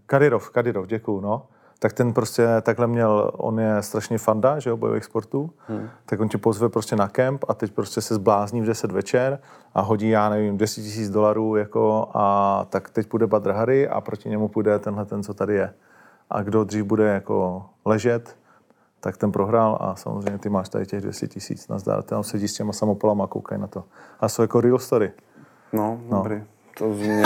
[0.07, 1.42] Kadirov, Kadirov, děkuju, no.
[1.79, 5.89] Tak ten prostě takhle měl, on je strašně fanda, že jo, bojových sportů, hmm.
[6.07, 9.39] tak on tě pozve prostě na kemp a teď prostě se zblázní v 10 večer
[9.75, 14.01] a hodí, já nevím, 10 tisíc dolarů jako a tak teď půjde Badr Hari a
[14.01, 15.75] proti němu půjde tenhle ten, co tady je.
[16.31, 18.37] A kdo dřív bude jako ležet,
[19.01, 22.03] tak ten prohrál a samozřejmě ty máš tady těch 200 tisíc nazdar.
[22.03, 23.85] Tam sedí s těma samopolama a koukají na to.
[24.21, 25.12] A jsou jako real story.
[25.73, 26.45] No, dobrý.
[26.79, 27.23] To zní,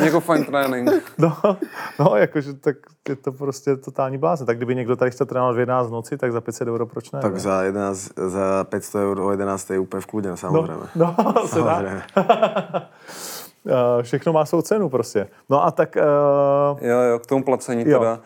[0.00, 0.90] jako fajn trénink.
[1.18, 1.36] No,
[1.98, 2.76] no, jakože tak
[3.08, 4.46] je to prostě totální blázen.
[4.46, 7.10] Tak kdyby někdo tady chce trénovat v 11 v noci, tak za 500 euro proč
[7.12, 7.20] ne?
[7.20, 7.40] Tak ne?
[7.40, 10.86] za, 11, za 500 eur o 11 je úplne v kľude, no, samozrejme.
[10.94, 11.14] no,
[11.46, 11.82] se dá.
[13.66, 15.28] Eh, Všechno má svou cenu prostě.
[15.48, 17.98] No a tak, uh, Jo, jo, k tomu placení Jo.
[17.98, 18.18] teda.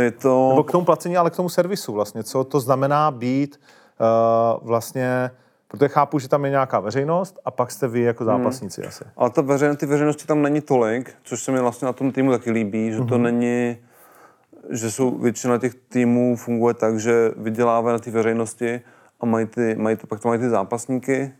[0.00, 0.48] Je to...
[0.48, 2.24] nebo k tomu placení, ale k tomu servisu vlastně.
[2.24, 3.60] Co to znamená být
[4.00, 5.30] uh, vlastně,
[5.68, 9.04] protože chápu, že tam je nějaká veřejnost a pak jste vy jako zápasníci asi.
[9.16, 12.30] Ale ta veřejn, ty veřejnosti tam není tolik, což se mi vlastně na tom týmu
[12.30, 13.76] taky líbí, že to není,
[14.70, 18.80] že jsou většina těch týmů funguje tak, že vydělávají na té veřejnosti
[19.20, 21.32] a mají ty, mají to, pak to mají ty zápasníky.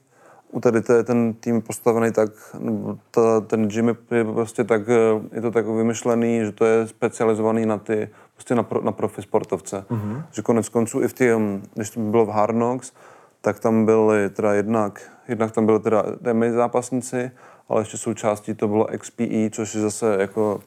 [0.51, 4.83] U tady to je ten tým postavený tak, nebo ta, ten gym je prostě tak,
[4.89, 8.93] eh, je to tak vymyšlený, že to je specializovaný na ty, prostě na, pro, na
[8.93, 9.85] profi sportovce.
[9.91, 10.25] Mm-hmm.
[10.33, 12.93] Že konec konců i v těm, když to bylo v Hard Knocks,
[13.41, 17.31] tak tam byly teda jednak, jednak tam byly teda MMA zápasníci,
[17.69, 20.61] ale ještě součástí to bylo XPE, což je zase jako,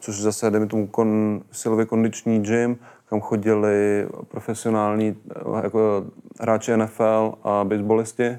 [0.00, 5.16] což je zase, dejme tomu, kon, silově kondiční gym, kam chodili profesionální
[5.62, 6.04] jako
[6.40, 8.38] hráči NFL a baseballisti.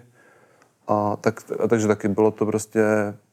[0.88, 2.84] A tak, a takže taky bylo to prostě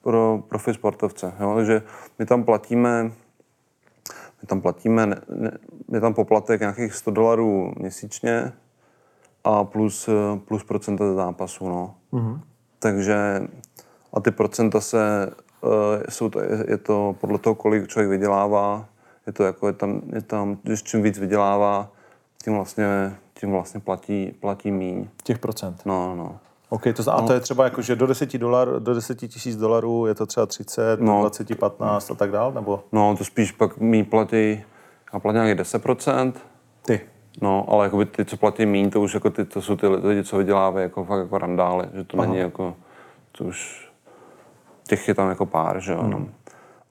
[0.03, 1.33] pro profi sportovce.
[1.41, 1.55] Jo?
[1.57, 1.83] Takže
[2.19, 3.03] my tam platíme,
[4.43, 5.51] my tam platíme, ne, ne,
[5.93, 8.53] je tam poplatek nějakých 100 dolarů měsíčně
[9.44, 11.68] a plus, eh, plus procenta ze zápasu.
[11.68, 11.94] No.
[12.12, 12.40] Mm-hmm.
[12.79, 13.42] Takže
[14.14, 15.70] a ty procenta se, uh,
[16.09, 18.85] jsou to, je, to podle toho, kolik člověk vydělává,
[19.26, 21.88] je to jako, je tam, je tam, když čím víc vydělává,
[22.44, 25.09] tím vlastně, tím vlastně platí, platí míň.
[25.22, 25.83] Těch procent.
[25.85, 26.38] No, no.
[26.68, 29.57] OK, to, zna- a to je třeba jako, že do 10 dolar, do 10 tisíc
[29.57, 31.12] dolarů je to třeba 30, No.
[31.14, 34.62] do 20, 15 a tak dál, nebo No, to spíš pak mý platí,
[35.12, 36.33] já platím nějakých 10%,
[36.87, 37.00] ty?
[37.43, 40.25] No, ale jakoby ty, co platí míň, to už jako ty, to jsou ty lidi,
[40.25, 42.27] co vydělávají jako fakt jako randály, že to Aha.
[42.27, 42.77] není jako,
[43.33, 43.90] to už,
[44.88, 46.33] těch je tam jako pár, že jo, hmm.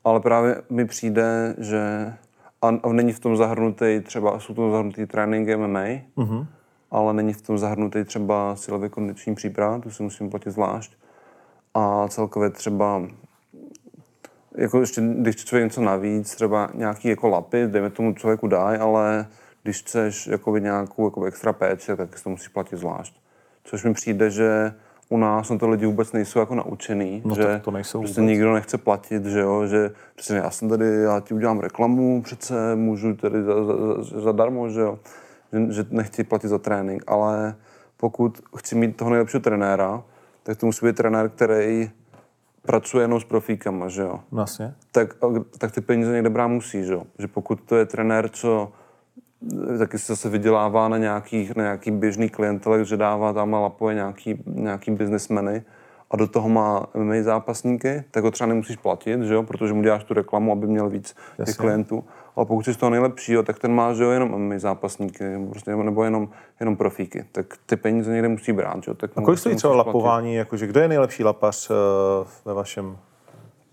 [0.04, 2.14] Ale právě mi přijde, že,
[2.62, 5.80] a, a není v tom zahrnutý třeba, jsou to zahrnutý tréninky MMA,
[6.18, 6.46] mm-hmm.
[6.92, 10.94] ale není v tom zahrnutý třeba silově kondiční příprava, tu si musím platit zvlášť.
[11.74, 13.02] A celkově třeba
[14.56, 19.28] jako ještě, když člověk něco navíc, třeba nějaký jako lapy, dejme tomu člověku daj, ale
[19.64, 23.16] když chceš jakoby nějakou jakoby extra péči, tak si to musíš platit zvlášť.
[23.64, 24.74] Což mi přijde, že
[25.10, 28.30] u nás na to lidi vůbec nejsou jako naučený, No že to nejsou prostě vůbec.
[28.32, 32.76] nikdo nechce platit, že jo, že přesně já jsem tady, já ti udělám reklamu, přece
[32.76, 35.00] můžu tady za, za, za, zadarmo, že jo,
[35.54, 37.56] že, že nechci platit za trénink, ale
[37.98, 40.04] pokud chci mít toho nejlepšího trenéra,
[40.44, 41.92] tak to musí být trenér, který
[42.62, 44.74] pracuje jenom s profíkama, že jo Vlastně.
[44.92, 45.16] tak,
[45.58, 46.94] tak ty peníze někde brát musí, že?
[46.94, 47.04] jo?
[47.20, 48.72] že pokud to je trenér, co
[49.78, 53.96] taky se zase vydělává na nějakých, na nějaký běžný klientelech, že dává tam a lapuje
[53.96, 55.64] nějaký, nějaký biznesmeny
[56.12, 59.44] a do toho má MMA zápasníky, tak ho třeba nemusíš platit, že jo?
[59.44, 61.54] protože mu děláš tu reklamu, aby měl víc těch Jasně.
[61.54, 62.04] klientů.
[62.36, 65.48] Ale pokud jsi z toho nejlepšího, tak ten má že jo, jenom MMA zápasníky nebo
[65.48, 67.26] prostě, nebo jenom, jenom profíky.
[67.32, 68.84] Tak ty peníze někde musí brát.
[68.84, 68.96] Že jo?
[68.96, 69.88] Tak A kolik to stojí třeba platit.
[69.88, 71.76] lapování, jakože kdo je nejlepší lapař uh,
[72.46, 72.98] ve vašem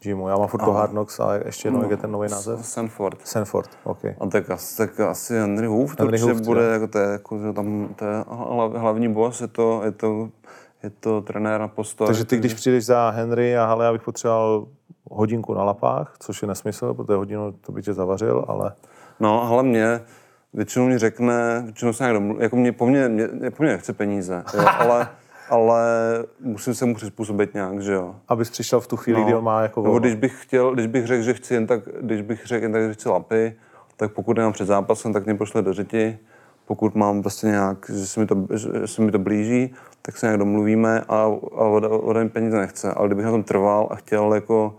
[0.06, 0.28] gymu?
[0.28, 2.66] Já mám furt to Hard Knocks, ale ještě jednou, jak je ten nový název?
[2.66, 3.18] Sanford.
[3.26, 4.04] Sanford, OK.
[4.04, 6.70] A tak asi, tak asi Henry Hoof, to Henry určitě Hoof, bude, jo.
[6.70, 10.28] jako to je, jako, že tam, to je hla- hlavní boss, je to, je to,
[10.82, 12.06] je to trenér na postoj.
[12.06, 14.66] Takže ty, když přijdeš za Henry a hele, já bych potřeboval
[15.10, 18.72] hodinku na lapách, což je nesmysl, protože hodinu to by tě zavařil, ale
[19.20, 20.00] No, a hlavně
[20.54, 23.92] většinou mi řekne, většinou se nějak domluví, jako mě, po mně, mě, po mně nechce
[23.92, 25.08] peníze, jo, ale,
[25.50, 25.84] ale
[26.40, 28.14] musím se mu přizpůsobit nějak, že jo.
[28.28, 31.06] abys přišel v tu chvíli, kdy on má jako Nebo když bych chtěl, když bych
[31.06, 33.56] řekl, že chci jen tak, když bych řekl jen tak, že chci lapy,
[33.96, 36.18] tak pokud nemám před zápasem, tak mě pošle do řiti.
[36.66, 40.26] Pokud mám prostě nějak, že se mi to, že se mi to blíží, tak se
[40.26, 41.16] nějak domluvíme a,
[41.56, 42.92] a ode, ode mě peníze nechce.
[42.92, 44.74] Ale kdybych na tom trval a chtěl jako,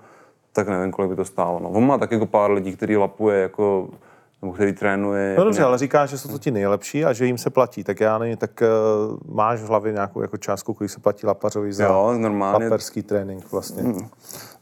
[0.51, 1.59] tak nevím, kolik by to stálo.
[1.59, 1.69] No.
[1.69, 3.89] On má tak jako pár lidí, který lapuje jako,
[4.41, 5.35] nebo který trénuje.
[5.37, 7.99] No dobře, ale říkáš, že jsou to ti nejlepší a že jim se platí, tak
[7.99, 11.85] já nevím, tak uh, máš v hlavě nějakou jako částku, kolik se platí lapařovi za
[11.85, 12.65] Jo, normálně.
[12.65, 13.83] laperský trénink vlastně.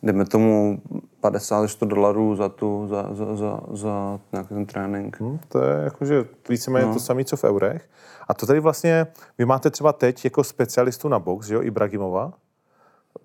[0.04, 0.82] Dejme tomu
[1.20, 5.18] 50 až 100 dolarů za, tu, za, za, za, za nějaký ten trénink.
[5.22, 6.94] Hm, to je jakože víceméně no.
[6.94, 7.90] to samé, co v eurech.
[8.28, 9.08] A to tady vlastně,
[9.38, 12.34] vy máte třeba teď jako specialistu na box, že jo, Ibragimova,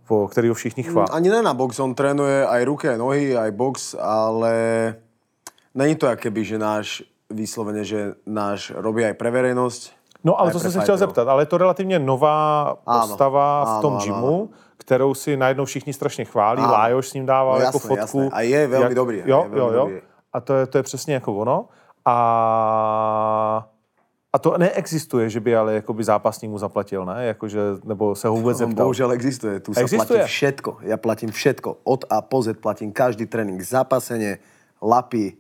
[0.09, 1.09] po kterého všichni chválí.
[1.13, 4.55] Ani ne na box, on trénuje aj ruky, aj nohy, aj box, ale
[5.75, 9.83] není to jak keby, že náš vyslovene, že náš robí aj pre verejnosť.
[10.25, 13.69] No ale to jsem se chtěl zeptat, ale je to relativně nová Ano, postava v
[13.69, 16.73] ano, tom ano, gymu, kterou si najednou všichni strašně chválí, Ano.
[16.73, 18.21] Lájoš s ním dával No jako jasné, fotku.
[18.21, 18.29] jasné.
[18.33, 19.81] A je velmi dobrý, Jo, je jo, velmi jo.
[19.85, 20.01] dobrý.
[20.33, 21.69] A to je, to je přesně jako ono.
[22.05, 23.67] A,
[24.33, 27.27] a to neexistuje, že by ale jakoby zápasník mu zaplatil, ne?
[27.27, 28.87] Jakože, nebo se ho vůbec On zeptal.
[28.87, 29.61] bohužiaľ existuje.
[29.61, 30.21] Tu Existuje?
[30.21, 30.71] platí všetko.
[30.87, 31.77] Ja platím všetko.
[31.85, 33.63] Od A po Z platím každý trénink.
[33.63, 34.39] Zapasenie,
[34.83, 35.35] lapy,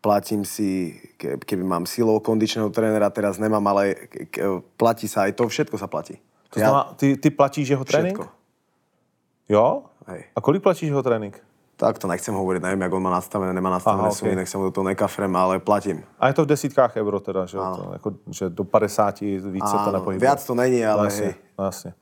[0.00, 3.94] platím si, ke- keby mám silou kondičného trénera, teraz nemám, ale
[4.76, 6.18] platí sa aj to, všetko sa platí.
[6.50, 8.16] To znamená, ty, ty platíš jeho trénink?
[8.18, 8.34] Všetko.
[9.48, 9.82] Jo?
[10.06, 10.24] Hej.
[10.36, 11.36] A kolik platíš jeho trénink?
[11.78, 14.36] Tak to nechcem hovoriť, neviem, jak on má nastavené, nemá nastavené Aha, sumy, ok.
[14.42, 16.02] nech sa mu do toho nekafrem, ale platím.
[16.18, 19.76] A je to v desítkách euro teda, že, to, jako, že do 50 víc se
[19.84, 20.18] to nepohybuje.
[20.18, 21.34] viac to není, ale jasně, hej.
[21.58, 21.94] jasně.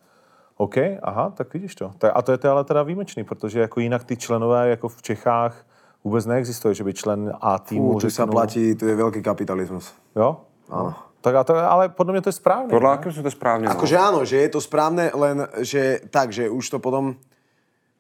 [0.57, 1.93] OK, aha, tak vidíš to.
[2.15, 5.67] A to je to ale teda výjimečný, protože jako jinak ty členové jako v Čechách
[6.07, 9.91] vůbec neexistuje, že by člen A týmu sa řeknul- platí, to je veľký kapitalizmus.
[10.15, 10.47] Jo?
[10.71, 10.95] Áno.
[11.21, 12.71] Tak a to, ale podle mě to je správně.
[12.71, 13.67] Podle jakého to správně.
[13.67, 13.75] no.
[13.75, 17.19] Akože áno, že je to správne, len že tak, že už to potom,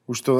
[0.06, 0.32] už to,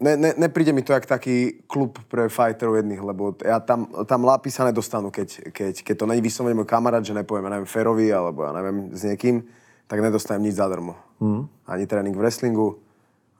[0.00, 4.24] ne, ne, nepríde mi to jak taký klub pre fighterov jedných, lebo ja tam, tam
[4.24, 7.68] lápy sa nedostanú, keď, keď, keď to není vyslovene môj kamarát, že nepoviem, ja neviem,
[7.68, 9.44] Ferovi, alebo ja neviem, s niekým,
[9.84, 10.96] tak nedostanem nič zadarmo.
[11.20, 11.44] Hmm.
[11.68, 12.80] Ani trénink v wrestlingu,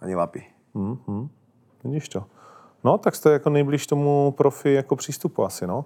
[0.04, 0.44] ani lapy.
[1.84, 2.20] Vidíš to.
[2.84, 5.84] No, tak jste jako nejblíž tomu profi jako přístupu asi, no.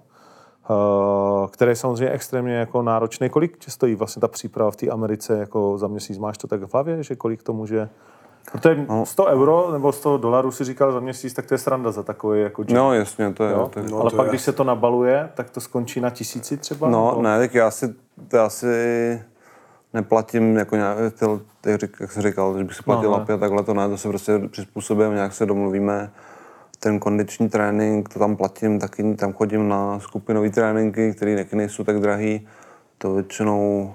[0.69, 3.29] Uh, který je samozřejmě extrémně jako náročný.
[3.29, 6.17] Kolik tě stojí vlastně ta příprava v té Americe jako za měsíc?
[6.17, 7.89] Máš to tak v hlavě, že kolik to může...
[8.51, 12.03] Protože 100 euro nebo 100 dolarů si říkal za měsíc, tak to je sranda za
[12.03, 12.75] takový jako gym.
[12.75, 13.69] No jasně, to je, jo?
[13.73, 16.57] to je Ale to pak, je- když se to nabaluje, tak to skončí na tisíci
[16.57, 16.89] třeba?
[16.89, 17.21] No, nebo?
[17.21, 17.95] ne, tak já si,
[18.27, 19.21] to já si
[19.93, 20.97] neplatím jako nějak,
[21.61, 23.89] ty, jak jsem říkal, když bych si platil No, no, lapy a takhle, to ne,
[23.89, 26.11] to se prostě přizpůsobíme, nějak se domluvíme.
[26.79, 31.83] Ten kondiční trénink, to tam platím, taky tam chodím na skupinový tréninky, které taky nejsou
[31.83, 32.47] tak drahý.
[32.97, 33.93] To většinou,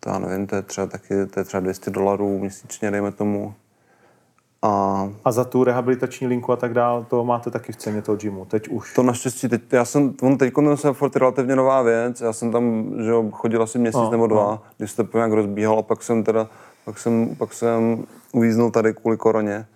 [0.00, 3.54] to já nevím, to je třeba taky, to je třeba 200 dolarů měsíčně, dejme tomu.
[4.62, 8.16] A A za tu rehabilitační linku a tak dále, to máte taky v ceně toho
[8.16, 8.44] gymu.
[8.44, 8.94] Teď už.
[8.94, 12.92] To naštěstí, teď, já jsem, on teď Sanford je relativně nová věc, já jsem tam,
[13.04, 16.02] že jo, chodil asi měsíc No, nebo dva, když se to nějak rozbíhal a pak
[16.02, 16.48] jsem teda,
[16.84, 19.66] pak jsem, pak jsem uvíznul tady kvůli koroně.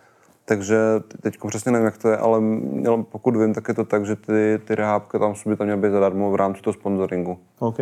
[0.44, 0.78] Takže
[1.22, 4.16] teď přesně nevím, jak to je, ale měl, pokud vím, tak je to tak, že
[4.16, 7.38] ty, ty rehábky tam by tam měly být zadarmo v rámci toho sponsoringu.
[7.58, 7.76] OK.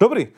[0.00, 0.28] Dobrý.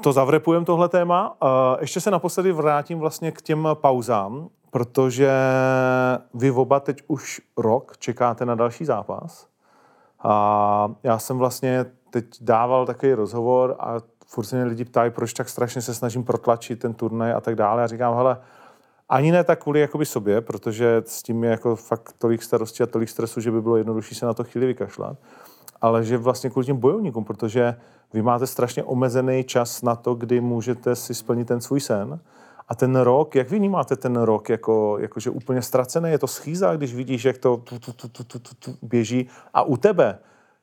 [0.00, 1.36] To zavrepujem tohle téma.
[1.42, 1.48] Uh,
[1.80, 5.30] Ještě se naposledy vrátím vlastně k těm pauzám, protože
[6.34, 9.46] vy oba teď už rok čekáte na další zápas.
[10.22, 15.32] A já jsem vlastně teď dával takový rozhovor a furt se mě lidi ptají, proč
[15.32, 17.84] tak strašně se snažím protlačit ten turnaj a tak dále.
[17.84, 18.36] A říkám, hele,
[19.12, 22.86] ani ne tak kvůli jakoby sobě, protože s tím je jako fakt tolik starostí a
[22.86, 25.16] tolik stresu, že by bylo jednodušší se na to chvíli vykašlat,
[25.80, 27.74] ale že vlastně kvůli těm bojovníkům, protože
[28.12, 32.20] vy máte strašně omezený čas na to, kdy můžete si splnit ten svůj sen.
[32.68, 36.76] A ten rok, jak vy vnímáte ten rok, jako, jakože úplně ztracený, je to schýza,
[36.76, 39.28] když vidíš, jak to tu, tu, tu, tu, tu, tu, tu běží.
[39.54, 40.18] A u tebe,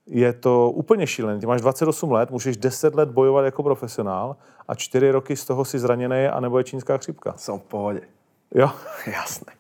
[0.08, 1.40] je to úplně šílené.
[1.40, 4.36] Ty máš 28 let, můžeš 10 let bojovat jako profesionál
[4.68, 7.34] a 4 roky z toho si zraněný a nebo je čínská chřipka.
[7.38, 8.19] Som v pohode.
[8.56, 8.70] Jo?
[9.18, 9.54] Jasné.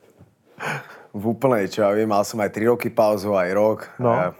[1.13, 3.80] V úplnej, čo ja viem, mal som aj 3 roky pauzu, aj rok.
[3.97, 4.13] No.
[4.13, 4.34] A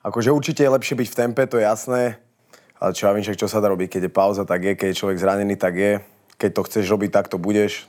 [0.00, 2.16] akože určite je lepšie byť v tempe, to je jasné.
[2.80, 4.86] Ale čo ja viem, však čo sa dá robiť, keď je pauza, tak je, keď
[4.88, 6.00] je človek zranený, tak je.
[6.40, 7.84] Keď to chceš robiť, tak to budeš.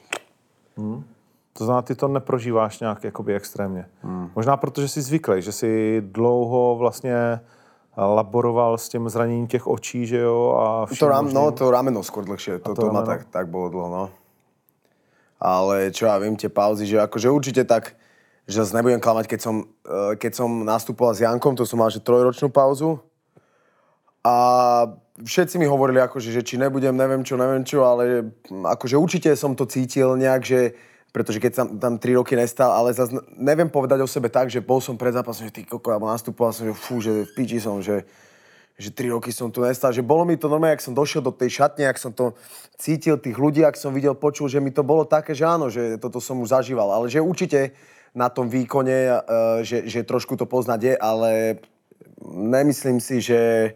[1.54, 3.86] To znamená, ty to neprožíváš nějak jakoby extrémně.
[4.04, 4.32] Hmm.
[4.36, 7.40] Možná protože jsi zvyklý, že jsi dlouho vlastně
[7.98, 10.56] laboroval s tím zraněním těch očí, že jo?
[10.60, 11.42] A To, rám, možným.
[11.42, 13.06] no, to rameno skôr dlhšie, to, to to, rameno?
[13.06, 14.04] tak, tak bolo dlho, no.
[15.42, 17.98] Ale čo ja viem, tie pauzy, že akože určite tak,
[18.46, 21.90] že zase nebudem klamať, keď som, eh, keď som nastupoval s Jankom, to som mal
[21.90, 23.02] že trojročnú pauzu.
[24.22, 24.36] A
[25.18, 29.34] všetci mi hovorili, akože, že či nebudem, neviem čo, neviem čo, ale hm, akože určite
[29.34, 30.60] som to cítil nejak, že
[31.12, 34.64] pretože keď som tam 3 roky nestal, ale zase neviem povedať o sebe tak, že
[34.64, 37.60] bol som pred zápasom, že ty koko, alebo nastupoval som, že fú, že v piči
[37.60, 38.08] som, že,
[38.82, 41.30] že 3 roky som tu nestal, že bolo mi to normálne, ak som došiel do
[41.30, 42.34] tej šatne, ak som to
[42.82, 46.02] cítil tých ľudí, ak som videl, počul, že mi to bolo také, že áno, že
[46.02, 47.78] toto som už zažíval, ale že určite
[48.18, 49.20] na tom výkone, eh,
[49.62, 51.32] že, že trošku to poznať je, ale
[52.26, 53.74] nemyslím si, že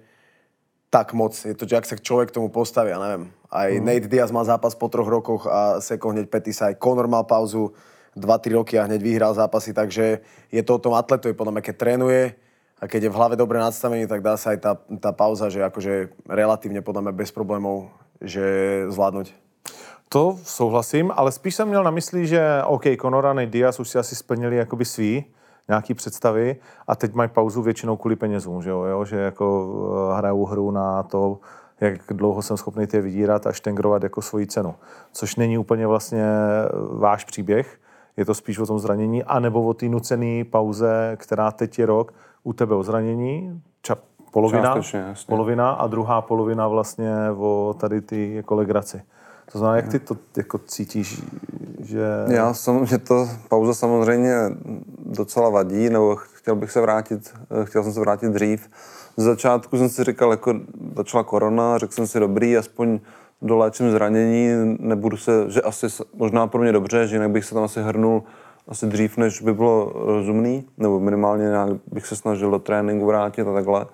[0.90, 1.36] tak moc.
[1.36, 3.28] Je to, že ak sa človek k tomu postaví, ja neviem.
[3.52, 3.84] Aj mm.
[3.84, 7.76] Nate Diaz mal zápas po troch rokoch a Seko hneď Petis, aj Conor mal pauzu
[8.16, 11.76] 2-3 roky a hneď vyhral zápasy, takže je to o tom atletovi, podľa mňa, keď
[11.76, 12.22] trénuje
[12.82, 15.64] a keď je v hlave dobre nadstavený, tak dá sa aj tá, tá pauza, že
[15.64, 17.88] akože relatívne podľa mňa bez problémov,
[18.20, 18.44] že
[18.92, 19.32] zvládnuť.
[20.10, 23.90] To souhlasím, ale spíš jsem měl na mysli, že OK, Conor a Nate Diaz už
[23.90, 25.26] si asi splnili jakoby svý,
[25.68, 26.56] nějaký představy
[26.88, 29.06] a teď mají pauzu většinou kvůli penězům, že jo, jo?
[29.06, 29.46] že jako
[30.12, 31.40] eh, hrajou hru na to,
[31.80, 34.76] jak dlouho jsem schopný tě vydírat a štengrovat jako svoji cenu.
[35.12, 36.26] Což není úplně vlastně
[36.92, 37.80] váš příběh,
[38.18, 42.14] je to spíš o tom zranění, anebo o té nucené pauze, která teď je rok
[42.46, 43.98] u tebe o zranění, ča,
[44.32, 45.26] polovina, Částečně, jasně.
[45.28, 49.02] polovina a druhá polovina vlastně o tady ty jako legraci.
[49.52, 51.22] To znamená, jak ty to jako cítíš,
[51.80, 52.04] že...
[52.28, 54.34] Já jsem, mě to pauza samozřejmě
[55.06, 58.70] docela vadí, nebo chtěl bych se vrátit, eh, chtěl jsem se vrátit dřív.
[59.18, 60.54] Z začátku jsem si říkal, jako
[60.96, 63.00] začala korona, řekl jsem si dobrý, aspoň
[63.42, 67.64] doléčím zranění, nebudu se, že asi možná pro mě dobře, že jinak bych se tam
[67.64, 68.24] asi hrnul
[68.68, 73.48] asi dřív, než by bylo rozumný, nebo minimálně nějak bych se snažil do tréninku vrátit
[73.48, 73.86] a takhle.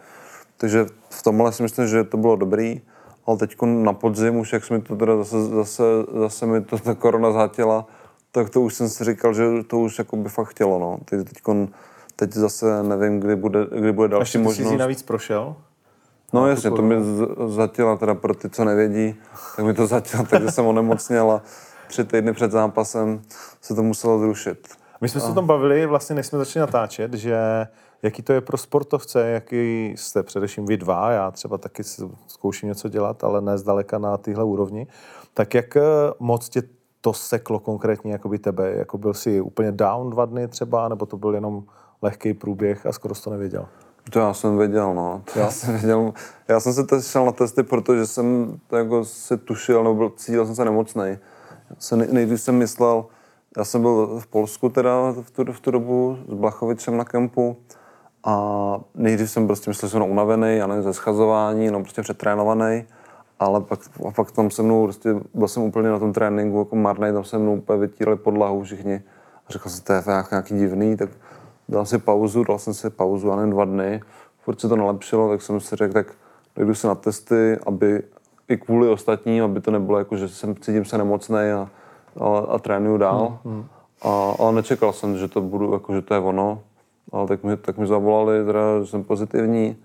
[0.58, 2.82] Takže v tomhle si myslím, že to bylo dobrý,
[3.26, 5.84] ale teď na podzim už, jak se mi to teda zase, zase,
[6.20, 7.86] zase mi to ta korona zhatila,
[8.32, 10.98] tak to už jsem si říkal, že to už jako by fakt chtělo, no.
[11.06, 11.68] Teď, teďkon,
[12.16, 14.70] teď zase nevím, kdy bude, kdy bude další Ještě jsi možnost.
[14.70, 15.56] si navíc prošel?
[16.34, 19.16] No jasně, to mi z- zatila, teda pro ty, co nevědí,
[19.56, 21.42] tak mi to zatila, takže jsem onemocněl a
[21.92, 23.22] tři týdny před zápasem
[23.62, 24.68] se to muselo zrušit.
[25.02, 27.68] My jsme se o tom bavili, vlastně než jsme začali natáčet, že
[28.04, 31.84] jaký to je pro sportovce, jaký jste především vy dva, já třeba taky
[32.28, 34.88] zkouším něco dělat, ale ne zdaleka na téhle úrovni,
[35.34, 35.82] tak jak eh,
[36.20, 36.64] moc tě
[37.02, 38.72] to seklo konkrétně jakoby tebe?
[38.72, 41.64] Jako byl jsi úplně down dva dny třeba, nebo to byl jenom
[42.02, 43.68] lehký průběh a skoro to nevěděl?
[44.10, 45.22] To já jsem věděl, no.
[45.34, 46.14] To já jsem věděl.
[46.48, 50.46] Já jsem se šel na testy, protože jsem to jako si tušil, nebo byl, cítil
[50.46, 51.20] jsem se nemocnej.
[51.96, 53.06] Nej- nejdřív jsem myslel,
[53.58, 57.58] já jsem byl v Polsku teda v tu, v tu dobu s Blachovicem na kempu
[58.24, 62.86] a nejdřív jsem prostě myslel, že jsem unavený, já nevím, ze schazování, no prostě přetrénovaný,
[63.40, 66.76] ale pak, a pak tam se mnou, prostě byl jsem úplně na tom tréninku jako
[66.76, 69.04] marný, tam se mnou úplně vytírali podlahu všichni.
[69.48, 71.10] A řekl jsem, to je nějaký divný, tak
[71.70, 74.02] dal si pauzu, dal jsem si pauzu, já nevím, dva dny,
[74.40, 76.08] furt se to nalepšilo, tak jsem si řekl, tak
[76.56, 78.04] dojdu se na testy, aby
[78.52, 81.70] i kvůli ostatním, aby to nebylo jako, že jsem, cítím se nemocný a,
[82.20, 83.38] a, a trénuju dál.
[83.46, 83.66] Hmm,
[84.02, 86.60] A, ale nečekal jsem, že to budu, jako, že to je ono.
[87.12, 89.78] Ale tak mi, tak mi zavolali, teda, že jsem pozitivní.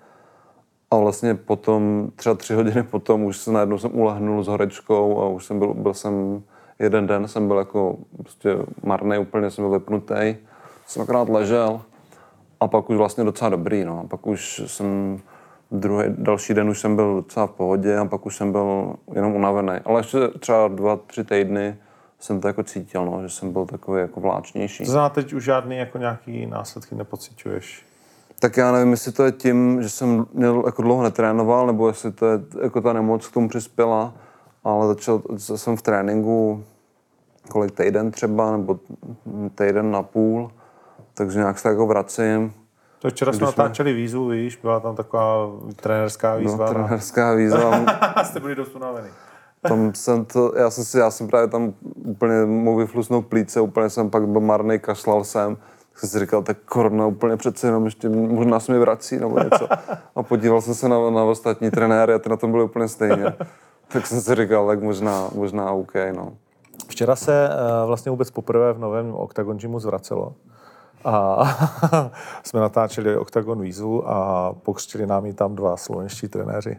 [0.91, 5.29] A vlastně potom, třeba tři hodiny potom, už se najednou jsem ulehnul s horečkou a
[5.29, 6.43] už jsem byl, byl jsem,
[6.79, 10.37] jeden den jsem byl jako prostě marný, úplně jsem byl vypnutý.
[10.87, 11.81] Jsem akorát ležel
[12.61, 14.01] a pak už vlastně docela dobrý, no.
[14.01, 15.21] A pak už jsem,
[15.71, 19.35] druhý, další den už jsem byl docela v pohodě a pak už jsem byl jenom
[19.35, 19.73] unavený.
[19.85, 21.77] Ale ještě třeba dva, tři týdny
[22.19, 24.85] jsem to jako cítil, no, že jsem byl takový jako vláčnější.
[24.85, 27.87] To znamená, teď už žádný jako nějaký následky nepociťuješ.
[28.41, 32.13] Tak já nevím, jestli to je tím, že jsem měl jako dlouho netrénoval, nebo jestli
[32.13, 34.15] to je jako ta nemoc k tomu přispěla,
[34.65, 36.65] ale začal jsem v tréninku
[37.49, 38.79] kolik týden třeba, nebo
[39.55, 40.51] týden na půl,
[41.15, 42.53] takže nějak se tak jako vracím.
[42.99, 46.65] To včera jsme natáčeli výzvu, víš, byla tam taková trenérská No, výzva.
[46.67, 46.73] na...
[46.73, 47.81] trenérská výzva,
[48.25, 49.09] Jste byli dost unavený.
[49.69, 51.73] tam jsem to, já jsem si, já jsem právě tam
[52.05, 55.57] úplně mohl vyflusnout plíce, úplně jsem pak byl marný, kašlal jsem,
[55.95, 59.69] jsem si říkal, tak korona úplně přece jenom ještě možná se mi vrací nebo něco.
[60.17, 63.35] A podíval jsem se na, na ostatní trenéry a ty na tom byly úplně stejně.
[63.89, 66.33] Tak jsem si říkal, tak možná, možná OK, no.
[66.89, 70.35] Včera se uh, vlastně vůbec poprvé v novém Octagon Gymu zvracelo.
[71.05, 71.45] A
[72.43, 76.77] jsme natáčeli Octagon výzvu a pokřtili nám ji tam dva slovenští trenéři.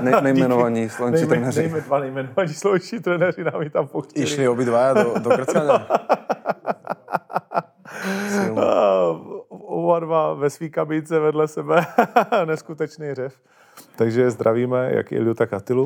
[0.00, 1.60] Ne, nejmenovaní slovenští trenéři.
[1.60, 4.24] nejme dva nejmenovaní slovenští trenéři nám ji tam pokřtili.
[4.26, 5.86] Išli obidvaja do, do krcania.
[9.48, 11.86] Oba dva ve svý kabínce vedle sebe.
[12.44, 13.34] Neskutečný řev.
[13.96, 15.84] Takže zdravíme jak Ilju, tak Atilu.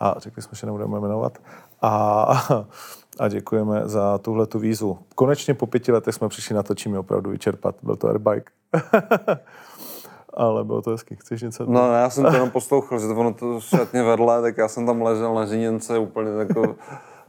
[0.00, 1.38] A řekli jsme, že nebudeme jmenovat.
[1.82, 2.26] A,
[3.18, 4.98] a děkujeme za tuhle tu výzvu.
[5.14, 7.76] Konečně po pěti letech jsme přišli na to, čím je opravdu vyčerpat.
[7.82, 8.52] Byl to airbike.
[10.34, 11.16] Ale bylo to hezky.
[11.16, 11.66] Chceš něco?
[11.68, 14.86] No, já jsem to jenom poslouchal, že to ono to šatně vedle, tak já jsem
[14.86, 16.74] tam ležel na žiněnce úplně jako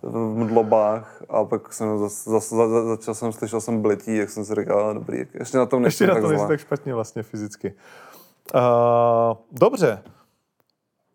[0.02, 4.46] v mdlobách a pak jsem zase, zase za, začal jsem, slyšel jsem blití, jak jsem
[4.46, 6.48] si říkal, "Ale dobrý, ještě na tom Ještě nejsem na tak to nejsi zle.
[6.48, 7.74] tak špatně vlastně fyzicky.
[8.56, 10.04] Uh, dobře.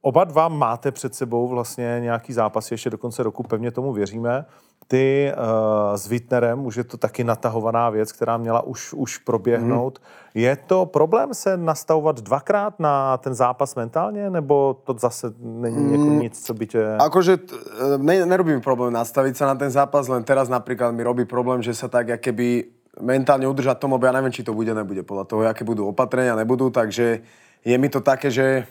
[0.02, 4.44] Oba dva máte před sebou vlastně nějaký zápas ještě do konce roku, pevně tomu věříme.
[4.88, 9.98] Ty uh, s Wittnerem, už je to taky natahovaná věc, která měla už, už proběhnout.
[9.98, 10.08] Mhm.
[10.34, 10.42] Mm.
[10.42, 16.04] Je to problém se nastavovat dvakrát na ten zápas mentálně, nebo to zase není jako
[16.04, 16.96] nic, co by tě...
[16.98, 17.54] Akože t-
[17.94, 21.24] e, ne, nerobí mi problém nastaviť sa na ten zápas, len teraz napríklad mi robí
[21.24, 22.64] problém, že sa tak jak keby
[23.00, 26.34] mentálne udržať tom, lebo ja neviem, či to bude, nebude podľa toho, aké budú opatrenia,
[26.34, 27.22] nebudú, takže
[27.62, 28.66] je mi to také, že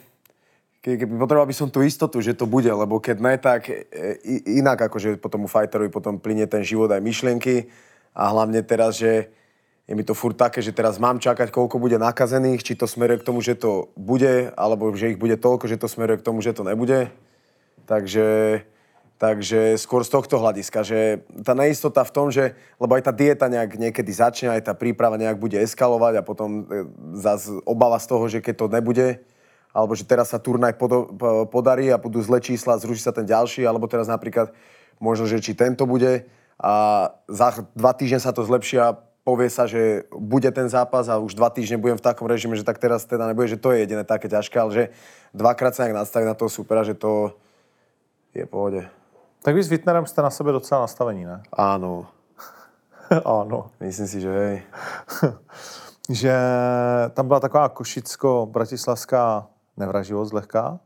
[0.80, 3.84] ke- keby potreboval by som tú istotu, že to bude, lebo keď ne, tak e,
[4.24, 7.68] i- inak akože potom u fighterovi potom plinie ten život aj myšlienky
[8.16, 9.28] a hlavne teraz, že
[9.90, 13.26] je mi to furt také, že teraz mám čakať, koľko bude nakazených, či to smeruje
[13.26, 16.46] k tomu, že to bude, alebo že ich bude toľko, že to smeruje k tomu,
[16.46, 17.10] že to nebude.
[17.90, 18.62] Takže,
[19.18, 23.50] takže skôr z tohto hľadiska, že tá neistota v tom, že, lebo aj tá dieta
[23.50, 26.86] nejak niekedy začne, aj tá príprava nejak bude eskalovať a potom e,
[27.18, 29.08] zase obava z toho, že keď to nebude,
[29.74, 33.26] alebo že teraz sa turnaj podo, po- podarí a budú zlé čísla, zruší sa ten
[33.26, 34.54] ďalší, alebo teraz napríklad
[34.98, 36.26] možno, že či tento bude
[36.60, 36.74] a
[37.32, 41.38] za dva týždne sa to zlepší a povie sa, že bude ten zápas a už
[41.38, 44.04] dva týždne budem v takom režime, že tak teraz teda nebude, že to je jediné
[44.04, 44.84] také ťažké, ale že
[45.32, 47.38] dvakrát sa nejak nastaviť na toho supera, že to
[48.34, 48.82] je v pohode.
[49.40, 51.40] Tak vy s Wittnerem jste na sebe docela nastavení, ne?
[51.54, 52.12] Áno,
[53.26, 53.72] ano.
[53.80, 54.56] myslím si, že hej.
[56.10, 56.34] že
[57.14, 59.48] tam byla taková košicko-bratislavská
[59.80, 60.78] nevraživost lehká.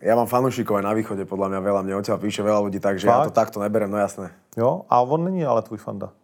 [0.00, 3.04] Ja mám fanúšikov aj na východe, podľa mňa veľa, mne odtiaľ píše veľa ľudí, takže
[3.04, 3.36] ja to Fakt?
[3.36, 4.32] takto neberem, no jasné.
[4.56, 6.16] Jo, a on není ale tvůj fanda.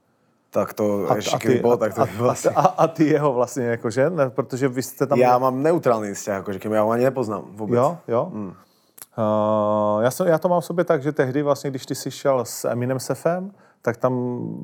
[0.49, 2.57] Tak to ešte keby bol, tak to by a, vlastne...
[2.57, 5.21] a, a, ty jeho vlastně, jakože, ne, protože vy jste tam...
[5.21, 7.77] Ja mám neutrálny vzťah, akože keď ja ho ani nepoznám vôbec.
[7.77, 8.23] Jo, jo.
[8.33, 8.53] Mm.
[9.19, 12.11] Uh, já, jsem, já to mám v sobě tak, že tehdy vlastně, když ty jsi
[12.11, 14.15] šel s Eminem Sefem, tak tam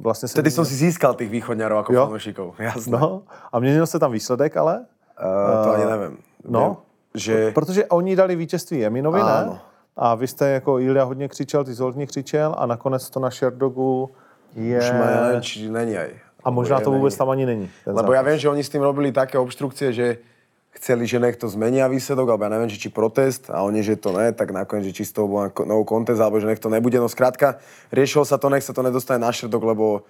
[0.00, 0.32] vlastně se...
[0.32, 2.02] Vtedy som si získal tých východňarov ako Jo.
[2.06, 2.98] fanúšikov, jasné.
[2.98, 3.22] No,
[3.52, 4.88] a měnil se tam výsledek, ale?
[5.14, 6.14] Uh, to ani neviem.
[6.48, 6.82] no.
[7.14, 7.52] Že...
[7.54, 9.24] Protože oni dali vítězství Eminovi, ne?
[9.24, 9.58] Ano.
[9.96, 13.30] A vy jste jako Ilja hodně křičel, ty jsi hodně křičel a nakonec to na
[13.30, 14.10] Sherdogu
[14.54, 14.78] je...
[15.38, 16.10] Už či není aj.
[16.44, 17.18] A možná to vůbec není.
[17.18, 17.70] tam ani není.
[17.86, 18.24] Lebo zápas.
[18.26, 20.18] viem, že oni s tým robili také obštrukcie, že
[20.76, 23.96] chceli, že nech to zmenia výsledok, alebo ja neviem, že či protest, a oni, že
[23.96, 26.68] to ne, tak nakoniec, že či z toho bol no contest, alebo že nech to
[26.68, 26.98] nebude.
[26.98, 27.62] No skrátka,
[27.94, 30.04] riešilo sa to, nech sa to nedostane na šrdok, lebo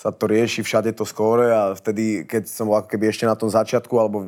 [0.00, 3.36] sa to rieši všade to skóre a vtedy, keď som bol ako keby ešte na
[3.36, 4.24] tom začiatku, alebo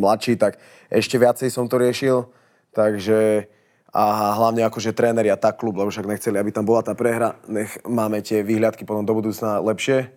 [0.00, 0.56] mladší, tak
[0.88, 2.32] ešte viacej som to riešil.
[2.72, 3.44] Takže
[3.92, 7.36] a hlavne akože tréneri a tak klub, lebo však nechceli, aby tam bola tá prehra,
[7.50, 10.08] nech máme tie výhľadky potom do budúcna lepšie.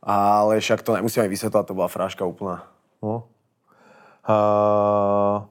[0.00, 2.66] Ale však to nemusíme vysvetľovať, to bola fráška úplná.
[3.04, 3.28] No.
[4.22, 5.46] Uh,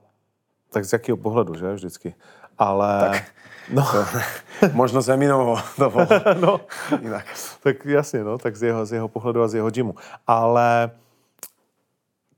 [0.74, 2.18] tak z jakého pohledu, že vždycky.
[2.58, 3.22] Ale...
[3.22, 3.24] Tak.
[3.72, 3.84] No,
[4.74, 6.08] Možno z Eminovho to bolo
[6.40, 6.62] no,
[7.02, 7.26] inak.
[7.64, 9.96] tak jasně, no, tak z jeho, z jeho pohledu a z jeho gymu.
[10.28, 10.92] Ale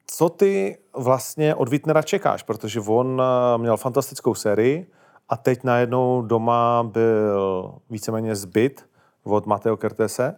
[0.08, 2.44] co ty vlastně od Wittnera čekáš?
[2.44, 4.88] Protože on eh, měl fantastickou sérii
[5.30, 8.86] a teď najednou doma byl víceméně zbyt
[9.24, 10.36] od Mateo Kertese.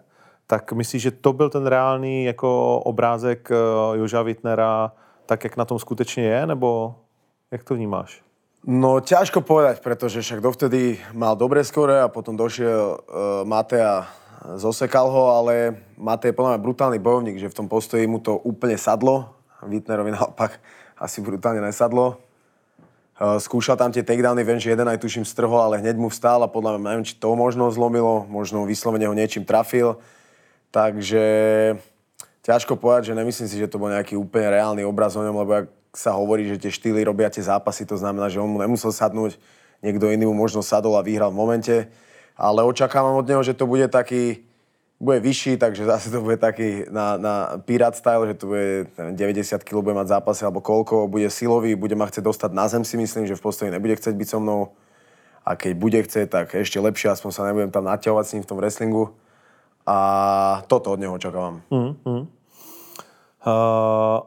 [0.47, 4.91] Tak myslíš, že to byl ten reálný jako obrázek eh, Joža Wittnera,
[5.25, 6.95] tak jak na tom skutečně je, nebo
[7.51, 8.21] jak to vnímáš?
[8.66, 14.09] No ťažko povedať, pretože však dovtedy mal dobré skore a potom došiel uh, Mate a
[14.57, 18.34] zosekal ho, ale Mate je podľa mňa brutálny bojovník, že v tom postoji mu to
[18.41, 19.38] úplne sadlo.
[19.61, 20.57] Wittnerovi naopak
[20.97, 22.18] asi brutálne nesadlo.
[23.22, 26.41] Uh, skúšal tam tie takedowny, viem, že jeden aj tuším strhol, ale hneď mu vstál
[26.41, 30.01] a podľa mňa neviem, či to možno zlomilo, možno vyslovene ho niečím trafil.
[30.74, 31.22] Takže
[32.41, 35.53] ťažko povedať, že nemyslím si, že to bol nejaký úplne reálny obraz o ňom, lebo
[35.53, 38.91] ak sa hovorí, že tie štýly robia tie zápasy, to znamená, že on mu nemusel
[38.91, 39.39] sadnúť,
[39.79, 41.75] niekto iný mu možno sadol a vyhral v momente.
[42.35, 44.43] Ale očakávam od neho, že to bude taký
[44.95, 47.33] bude vyšší, takže zase to bude taký na, na
[47.67, 51.75] Pirate style, že to bude neviem, 90 kg bude mať zápasy alebo koľko, bude silový,
[51.75, 54.39] bude ma chcieť dostať na zem si myslím, že v postoji nebude chcieť byť so
[54.39, 54.71] mnou
[55.43, 58.49] a keď bude chcieť, tak ešte lepšie, aspoň sa nebudem tam naťahovať s ním v
[58.49, 59.11] tom wrestlingu
[59.83, 59.97] a
[60.71, 61.61] toto od neho očakávam.
[61.69, 62.31] Mm,
[63.45, 64.25] Uh,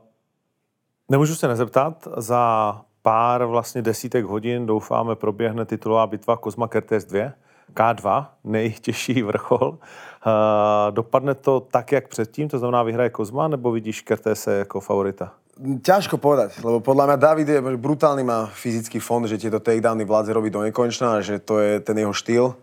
[1.09, 7.33] nemůžu se nezeptat, za pár vlastně desítek hodin doufáme proběhne titulová bitva Kozma Kertes 2,
[7.75, 9.69] K2, nejtěžší vrchol.
[9.69, 15.33] Uh, dopadne to tak, jak předtým, to znamená vyhraje Kozma, nebo vidíš Kertese jako favorita?
[15.83, 20.31] Ťažko povedať, lebo podľa mňa David je brutálny, má fyzický fond, že tieto takedowny vládze
[20.31, 22.55] robiť do nekonečna, že to je ten jeho štýl.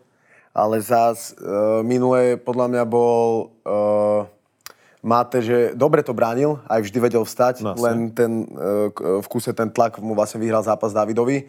[0.55, 4.31] Ale zás uh, minule podľa mňa bol uh,
[5.05, 8.89] Máte, že dobre to bránil, aj vždy vedel vstať, No, len ten, uh,
[9.21, 11.45] v kuse ten tlak mu vlastne vyhral zápas Davidovi.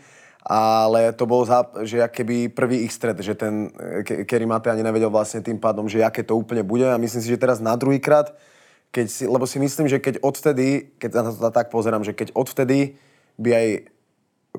[0.47, 3.67] Ale to bol, záp- že keby prvý ich stred, že ten
[4.07, 6.87] Ke- Kerry Mate ani nevedel vlastne tým pádom, že aké to úplne bude.
[6.87, 8.31] A myslím si, že teraz na druhýkrát,
[8.95, 12.31] keď si, lebo si myslím, že keď odvtedy, keď na to tak pozerám, že keď
[12.37, 12.95] odvtedy
[13.41, 13.67] by aj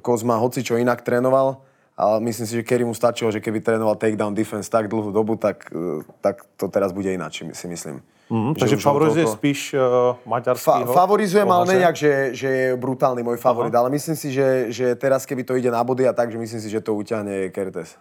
[0.04, 1.64] Kozma hoci čo inak trénoval,
[1.98, 5.40] ale myslím si, že Kerry mu stačilo, že keby trénoval takedown defense tak dlhú dobu,
[5.40, 8.04] tak, eh, tak to teraz bude ináč, si myslím.
[8.28, 10.92] Mm, Že takže on favorizuje toľko- spíš uh, Fa- maďarskýho?
[10.92, 13.72] favorizujem, ale nejak, že, že je brutálny môj favorit.
[13.72, 16.60] Ale myslím si, že, že teraz, keby to ide na body a tak, že myslím
[16.60, 17.96] si, že to uťahne Kertes.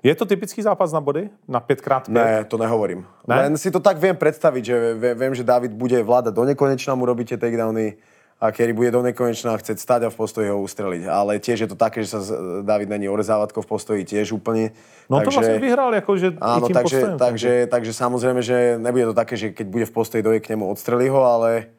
[0.00, 1.30] Je to typický zápas na body?
[1.44, 2.08] Na 5x5?
[2.08, 3.06] Ne, to nehovorím.
[3.22, 3.36] Ne?
[3.38, 6.92] Len si to tak viem predstaviť, že vie- viem, že David bude vládať do nekonečna,
[6.92, 8.00] mu robíte takedowny
[8.42, 11.06] a Kerry bude do nekonečna chcieť stať a v postoji ho ustreliť.
[11.06, 12.20] Ale tiež je to také, že sa
[12.66, 14.74] David není orezávatko v postoji tiež úplne.
[15.06, 17.18] No on to vlastně vyhrál, jakože Áno, i tím takže, postojem.
[17.18, 20.66] takže, takže samozrejme, že nebude to také, že keď bude v postoji, dojde k nemu,
[20.66, 21.70] odstrelí ho, ale,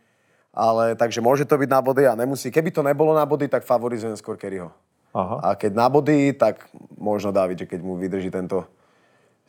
[0.55, 2.47] ale takže môže to byť na body a nemusí.
[2.47, 4.71] Keby to nebolo na body, tak favorizujem skôr Kerryho.
[5.11, 5.35] Aha.
[5.43, 6.63] A keď na body, tak
[6.95, 8.63] možno David, že keď mu vydrží tento,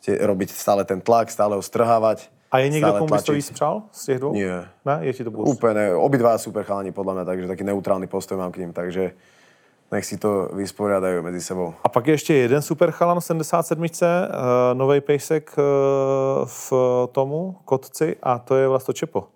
[0.04, 2.26] robiť stále ten tlak, stále ho strhávať.
[2.54, 4.32] A je někdo, komu to víc přál z těch dvou?
[4.32, 4.68] Nie.
[4.86, 5.48] Ne, je ti to bůř.
[5.58, 9.10] Úplne, obidva super chalani podľa mňa, takže taký neutrálny postoj mám k ním, takže
[9.90, 11.74] nech si to vysporiadajú medzi sebou.
[11.82, 13.82] A pak je ještě jeden super chalan v 77.
[13.82, 13.88] Uh,
[14.74, 15.64] nový pejsek uh,
[16.46, 16.72] v
[17.12, 19.28] tomu, kotci, a to je Vlasto Čepo.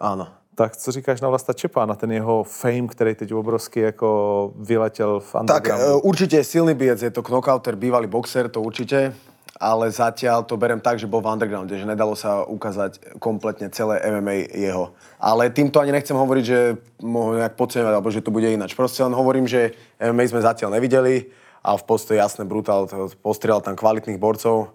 [0.00, 0.28] Áno.
[0.54, 5.20] Tak co říkáš na Vlasta Čepa, na ten jeho fame, který teď obrovsky jako vyletěl
[5.20, 5.98] v Tak undergroundu?
[5.98, 9.14] e, určite je silný biec, je to knockouter, bývalý boxer, to určite,
[9.58, 13.98] ale zatiaľ to berem tak, že bol v undergrounde, že nedalo sa ukázať kompletne celé
[14.06, 14.94] MMA jeho.
[15.18, 18.78] Ale týmto ani nechcem hovoriť, že ho nejak podceňovať, alebo že to bude ináč.
[18.78, 21.26] Proste len hovorím, že MMA sme zatiaľ nevideli
[21.66, 22.86] a v postoji jasné brutál,
[23.18, 24.70] postrieľal tam kvalitných borcov,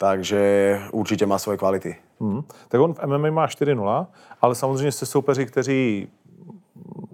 [0.00, 0.40] takže
[0.96, 1.92] určite má svoje kvality.
[2.20, 2.42] Hmm.
[2.68, 3.76] Tak on v MMA má 4-0,
[4.40, 6.08] ale samozřejmě se soupeři, kteří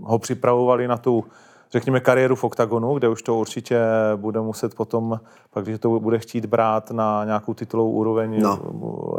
[0.02, 1.24] ho připravovali na tu,
[1.72, 3.80] řekněme, kariéru v oktagonu, kde už to určitě
[4.16, 8.58] bude muset potom, pak když to bude chtít brát na nějakou titulovou úroveň, No.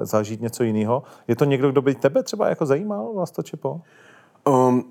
[0.02, 1.04] zažít něco jiného.
[1.28, 3.82] Je to někdo, kdo by tebe třeba jako zajímal, Vlasto Čepo?
[4.48, 4.84] Um,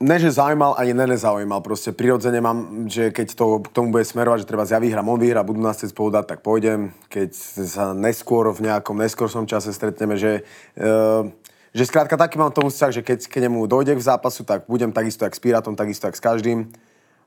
[0.00, 1.60] ne, že zaujímal, ani ne nezaujímal.
[1.60, 5.18] Proste prirodzene mám, že keď to k tomu bude smerovať, že treba ja vyhrám, on
[5.18, 6.92] vyhrá, budú nás chcieť spolu dať, tak pôjdem.
[7.08, 7.34] Keď
[7.66, 10.46] sa neskôr v nejakom neskoršom čase stretneme, že,
[10.78, 11.26] uh,
[11.74, 14.92] že skrátka taký mám tomu vzťah, že keď k nemu dojde k zápasu, tak budem
[14.92, 16.68] takisto jak s Piratom, takisto jak s každým.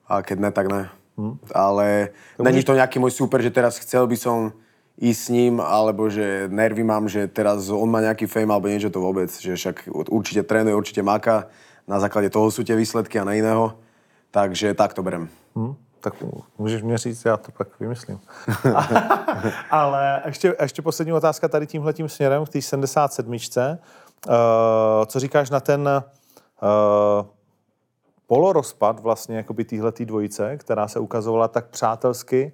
[0.08, 0.90] A keď ne, tak ne.
[1.18, 1.38] Hmm.
[1.54, 4.56] Ale není to nejaký môj super, že teraz chcel by som
[5.02, 8.94] ísť s ním, alebo že nervy mám, že teraz on má nejaký fame alebo niečo
[8.94, 9.30] to vôbec.
[9.34, 9.76] Že však
[10.10, 11.50] určite trénuje, určite máka.
[11.90, 13.74] Na základe toho sú tie výsledky a na iného.
[14.32, 15.28] Takže tak to berem.
[15.58, 15.76] Hm?
[16.02, 16.14] Tak
[16.58, 18.20] můžeš mě říct, já to pak vymyslím.
[19.72, 23.34] Ale ještě, ještě poslední otázka tady tímhletím směrem, k té 77.
[23.34, 23.40] Uh,
[25.06, 25.90] co říkáš na ten
[26.62, 27.26] uh,
[28.32, 32.54] polorozpad vlastně jakoby týhletý dvojice, která se ukazovala tak přátelsky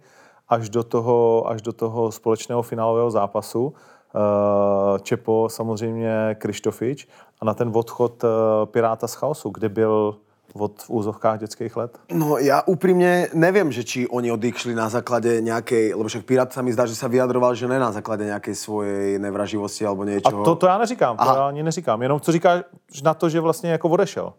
[0.50, 3.64] až do toho, až do toho společného finálového zápasu.
[3.70, 7.08] Uh, Čepo, samozřejmě Krištofič
[7.42, 8.30] a na ten odchod uh,
[8.66, 10.18] Piráta z chaosu, kde byl
[10.54, 11.92] od v úzovkách dětských let.
[12.10, 16.66] No ja úprimne neviem, že či oni odišli na základe nejakej, lebo však Pirát sa
[16.66, 20.42] mi zdá, že sa vyjadroval, že ne na základe nejakej svojej nevraživosti alebo A niečoho.
[20.42, 21.36] to, to já neříkám, to Aha.
[21.36, 22.02] já ani neříkám.
[22.02, 22.64] Jenom co říkáš
[23.04, 24.34] na to, že vlastně jako odešel.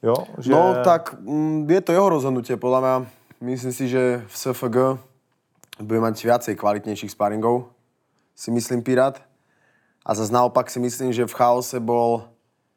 [0.00, 0.16] Jo?
[0.40, 0.50] Že...
[0.50, 2.94] No tak mm, je to jeho rozhodnutie, podľa mňa.
[3.40, 4.76] Myslím si, že v SFG
[5.80, 7.72] bude mať viacej kvalitnejších sparingov,
[8.36, 9.20] si myslím Pirát.
[10.04, 12.28] A zase naopak si myslím, že v chaose bol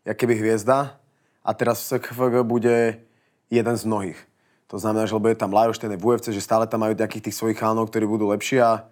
[0.04, 1.00] keby hviezda
[1.44, 3.00] a teraz v SFG bude
[3.48, 4.20] jeden z mnohých.
[4.68, 6.98] To znamená, že lebo je tam Lajos, ten je v UFC, že stále tam majú
[6.98, 8.90] nejakých tých svojich chánov, ktorí budú lepší a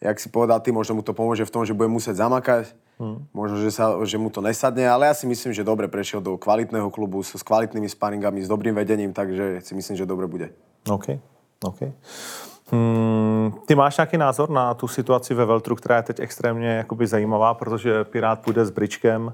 [0.00, 2.72] jak si povedal ty, možno mu to pomôže v tom, že bude musieť zamakať.
[2.96, 3.28] Hmm.
[3.36, 6.40] Možno, že, sa, že mu to nesadne, ale ja si myslím, že dobre prešiel do
[6.40, 10.56] kvalitného klubu s, s kvalitnými sparingami, s dobrým vedením, takže si myslím, že dobre bude.
[10.88, 11.20] OK,
[11.60, 11.80] OK.
[12.72, 17.06] Hmm, ty máš nějaký názor na tu situaci ve Veltru, která je teď extrémně jakoby
[17.06, 19.32] zajímavá, protože Pirát půjde s Bričkem,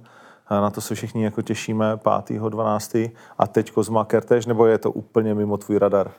[0.49, 1.97] a na to se všichni jako těšíme
[2.27, 2.41] 5.
[2.41, 2.95] 12.
[3.39, 6.11] a teď Kozma Kertež, nebo je to úplně mimo tvůj radar?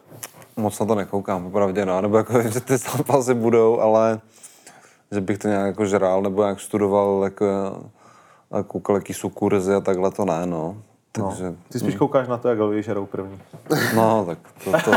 [0.58, 2.02] Moc na to nekoukám, opravdu, no.
[2.02, 4.20] Nebo jako vím, že ty zápasy budou, ale
[5.14, 7.46] že bych to nějak jako žrál nebo nějak studoval, jako,
[8.52, 10.78] a koukal, jaký jsou kurzy a takhle, to ne, no.
[11.12, 11.56] Takže, no.
[11.70, 13.40] Ty spíš koukáš na to, jak lidi žerou první.
[13.96, 14.92] No, tak to, to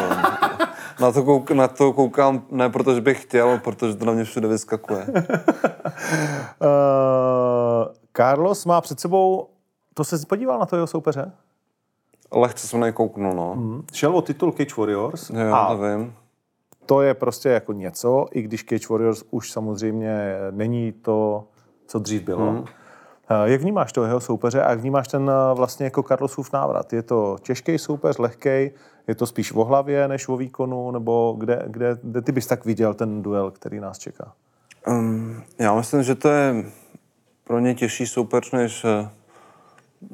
[1.01, 4.49] na, to kouk, na to koukám ne protože bych chtěl, protože to na mě všude
[4.49, 5.07] vyskakuje.
[5.09, 5.15] uh,
[8.17, 9.49] Carlos má před sebou,
[9.95, 11.33] to se podíval na to jeho soupeře?
[12.33, 13.55] Lehce jsem nekouknul, no.
[13.55, 13.83] Hmm.
[13.93, 15.31] Šel o titul Cage Warriors.
[15.31, 16.15] Jo, a to vím.
[16.87, 20.19] To je prostě jako něco, i když Cage Warriors už samozřejmě
[20.51, 21.45] není to,
[21.87, 22.51] co dřív bylo.
[22.51, 22.65] Hmm.
[23.45, 26.93] Jak vnímáš toho jeho soupeře a jak vnímáš ten eh, vlastně jako Carlosův návrat?
[26.93, 28.71] Je to těžký soupeř, lehký,
[29.09, 32.65] je to spíš o hlavě než o výkonu, nebo kde, kde, kde ty bys tak
[32.65, 34.33] viděl ten duel, který nás čeká?
[34.87, 36.65] Um, já myslím, že to je
[37.45, 39.09] pro ně těžší soupeř než, eh,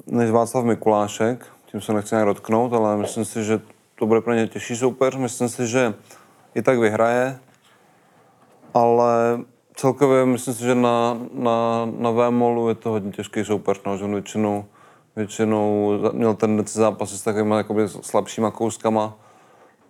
[0.06, 1.46] než Václav Mikulášek.
[1.66, 3.60] Tím se nechci nějak dotknout, ale myslím si, že
[3.98, 5.16] to bude pro ně těžší soupeř.
[5.16, 5.94] Myslím si, že
[6.54, 7.38] i tak vyhraje,
[8.74, 9.40] ale
[9.74, 14.04] celkově myslím si, že na, na, na VMOLu je to hodně těžký soupeř, no, že
[14.04, 14.64] on většinou,
[15.16, 19.14] většinou měl tendenci zápasy s takovými jakoby slabšíma kouskama,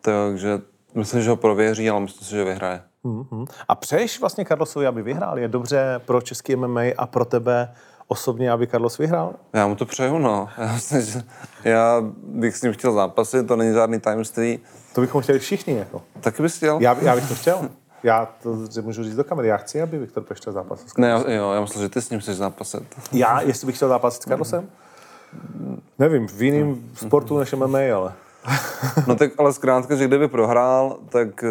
[0.00, 0.60] takže
[0.94, 2.82] myslím, že ho prověří, ale myslím si, že vyhraje.
[3.04, 3.46] Mm-hmm.
[3.68, 5.38] A přeješ vlastně Carlosovi, aby vyhrál?
[5.38, 7.74] Je dobře pro český MMA a pro tebe
[8.08, 9.34] osobně, aby Carlos vyhrál?
[9.52, 10.48] Já mu to přeju, no.
[10.58, 11.22] Já, myslím, že
[11.64, 14.58] já bych s ním chtěl zápasit, to není žádný tajemství.
[14.94, 16.02] To bychom chtěli všichni, jako.
[16.20, 16.78] Taky bys chtěl?
[16.80, 17.68] Já, já bych to chtěl.
[18.02, 19.48] Já to můžu říct do kamery.
[19.48, 22.36] Já chci, aby Viktor Pešta zápasil Ne, jo, já myslím, že ty s ním chceš
[22.36, 22.82] zápasit.
[23.12, 24.68] Já, jestli bych chtěl zápasit s Carlosem?
[25.98, 28.12] Nevím, v jiném sportu než MMA, ale...
[29.06, 31.44] no tak ale zkrátka, že kdyby prohrál, tak,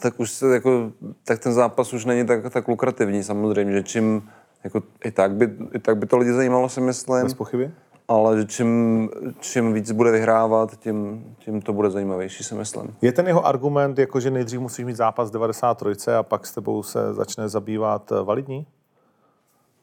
[0.00, 0.92] tak už se jako,
[1.24, 4.28] tak ten zápas už není tak, tak lukrativní samozřejmě, že čím,
[4.64, 7.22] jako i tak by, i tak by to lidi zajímalo, si myslím.
[7.22, 7.72] Bez pochyby
[8.08, 12.96] ale že čím, čím víc bude vyhrávat, tím, tím to bude zajímavější, si myslím.
[13.02, 16.82] Je ten jeho argument, jako že nejdřív musíš mít zápas 93 a pak s tebou
[16.82, 18.66] se začne zabývat eh, validní?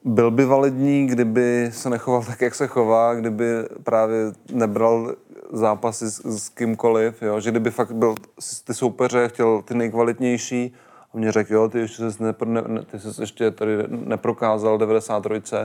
[0.04, 3.46] Byl by validní, kdyby se nechoval tak, jak se chová, kdyby
[3.84, 5.16] právě nebral
[5.52, 7.40] zápasy s, s kýmkoliv, jo?
[7.40, 8.16] že kdyby fakt byl
[8.64, 10.74] ty soupeře, chtěl ty nejkvalitnější
[11.16, 12.34] a mě řekl, jo, ty ještě jsi, ne,
[12.68, 15.56] ne, ty jsi ještě tady neprokázal 93,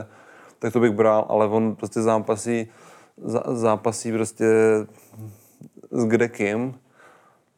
[0.59, 2.67] tak to bych bral, ale on prostě zápasí,
[3.51, 4.45] zápasí prostě
[5.91, 6.79] s kde kým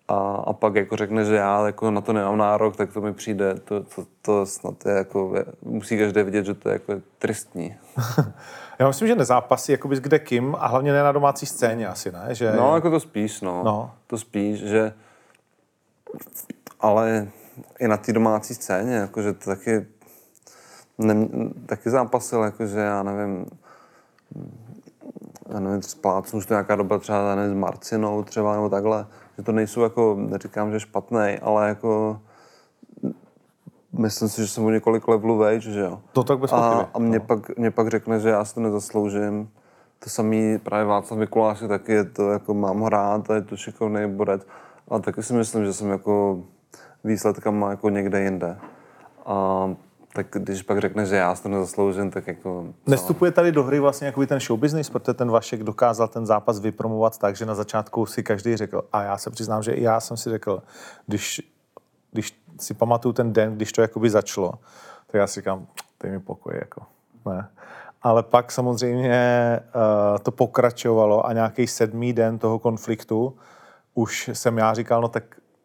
[0.08, 3.14] a, a pak jako řekne, že já jako na to nemám nárok, tak to mi
[3.14, 7.76] přijde, to, to, to snad je jako, musí každý vidět, že to je jako tristní.
[8.80, 12.12] Já myslím, že nezápasí jakoby s kde kým a hlavně ne na domácí scéně asi,
[12.12, 12.28] ne?
[12.30, 12.54] Že...
[12.58, 13.64] No, jako to spíš, no.
[13.64, 13.92] no.
[14.08, 14.94] To spíš, že
[16.80, 17.28] ale
[17.80, 19.86] i na té domácí scéně, jakože to taky
[20.98, 21.28] ne,
[21.66, 23.46] taky zápasil, jakože já nevím,
[25.50, 29.06] já nevím, splácnu už to nějaká doba třeba nevím, s Marcinou třeba nebo takhle,
[29.38, 32.20] že to nejsou jako, neříkám, že špatný, ale jako
[34.00, 36.00] myslím si, že jsem o několik levelů vejš, že jo.
[36.14, 37.26] To tak bez a, a mě, no.
[37.26, 39.50] pak, mě pak řekne, že já si to nezasloužím.
[40.00, 43.58] To samý právě Václav Mikuláš taky je to, jako mám ho rád a je to
[43.58, 44.42] šikovný borec.
[44.88, 46.44] Ale taky si myslím, že jsem jako
[47.04, 48.58] výsledkama jako někde jinde.
[49.26, 49.70] A
[50.14, 52.68] tak když pak řekne, že já si to nezasloužím, tak jako...
[52.88, 56.60] Nestupuje tady do hry vlastně jako ten show business, protože ten Vašek dokázal ten zápas
[56.60, 60.00] vypromovat tak, že na začátku si každý řekl, a já se přiznám, že i já
[60.00, 60.64] jsem si řekl,
[61.08, 61.42] když,
[62.12, 64.52] když si pamatuju ten den, když to jakoby začalo,
[65.08, 65.68] tak já si říkám,
[66.04, 66.82] dej mi pokoj, jako,
[67.26, 67.50] ne.
[68.02, 73.38] Ale pak samozřejmě uh, to pokračovalo a nějaký sedmý den toho konfliktu
[73.94, 75.24] už jsem já říkal, no tak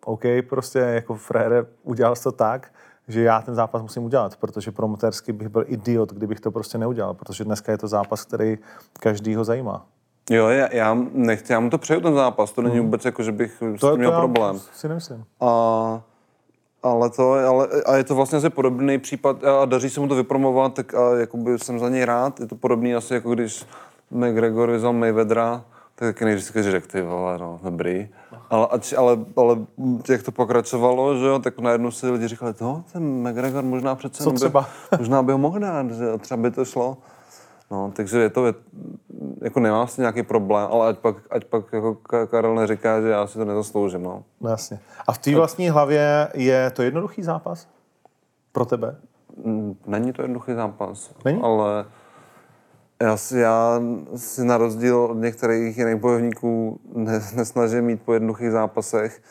[0.09, 2.73] OK, prostě jako frére, udělal jsi to tak,
[3.09, 7.15] že já ten zápas musím udělat, protože promotérsky bych byl idiot, kdybych to prostě neudělal,
[7.15, 8.59] protože dneska je to zápas, který
[9.01, 9.87] každýho zajímá.
[10.31, 12.85] Jo, já, já nechci, já mu to přeju ten zápas, to není hmm.
[12.85, 14.59] vůbec jako, že bych to, s tím měl to problém.
[14.59, 15.25] si nemyslím.
[15.41, 16.03] A,
[16.83, 20.15] ale to, ale, a je to vlastně asi podobný případ a daří se mu to
[20.15, 22.41] vypromovat, tak a jakoby jsem za něj rád.
[22.41, 23.67] Je to podobný asi jako když
[24.11, 25.65] McGregor vyzval Mayweathera,
[25.99, 28.09] tak taky nejdřív si řekl, ty vole, no, dobrý.
[28.51, 29.57] Ale, ale, ale
[30.11, 34.25] jak to pokračovalo, že jo, tak najednou si lidi říkali, no, ten McGregor možná přece
[34.25, 34.61] Co třeba?
[34.61, 36.97] By, možná by ho mohl dát, že třeba by to šlo.
[37.71, 38.55] No, takže je to, je,
[39.43, 41.95] jako nemám si nějaký problém, ale ať pak, ať pak jako
[42.27, 44.23] Karel neříká, že já si to nezasloužím, no.
[44.41, 44.81] no jasně.
[45.07, 47.69] A v té vlastní hlavě je to jednoduchý zápas?
[48.53, 48.97] Pro tebe?
[49.87, 51.41] Není to jednoduchý zápas, Není?
[51.43, 51.85] ale
[53.03, 53.81] já si, já
[54.17, 59.23] si na rozdíl od některých jiných bojovníků ne, nesnažím mít po jednoduchých zápasech.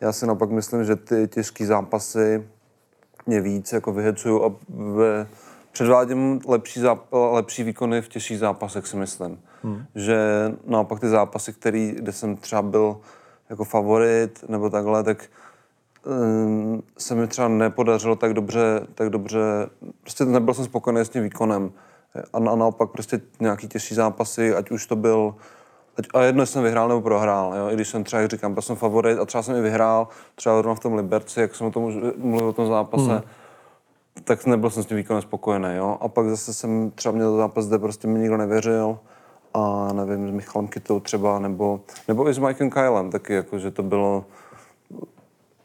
[0.00, 2.48] já si naopak myslím, že ty těžké zápasy
[3.26, 5.26] mě víc jako vyhecují a ve,
[5.72, 9.40] předvádím lepší, záp, lepší výkony v těžších zápasech, si myslím.
[9.62, 9.84] Hmm.
[9.94, 10.18] Že
[10.66, 12.96] naopak ty zápasy, který, kde jsem třeba byl
[13.50, 15.24] jako favorit nebo takhle, tak
[16.04, 19.40] um, se mi třeba nepodařilo tak dobře, tak dobře,
[20.00, 21.72] prostě nebyl jsem spokojený s tím výkonem.
[22.32, 25.34] A, a naopak prostě nějaký těžší zápasy, ať už to byl
[25.98, 27.70] Ať, a jedno, jsem vyhrál nebo prohrál, jo?
[27.70, 30.54] i když jsem třeba, jak říkám, byl jsem favorit a třeba jsem i vyhrál, třeba
[30.56, 33.22] zrovna v tom Liberci, jak jsem o tom mluvil o tom zápase, hmm.
[34.24, 35.68] tak nebyl jsem s tím výkonem spokojený.
[35.76, 35.98] Jo?
[36.00, 38.98] A pak zase jsem třeba měl zápas, kde prostě mi nikdo nevěřil,
[39.54, 43.70] a nevím, s Michalem Kytou třeba, nebo, nebo i s Mikem Kylem taky, jako, že
[43.70, 44.24] to bylo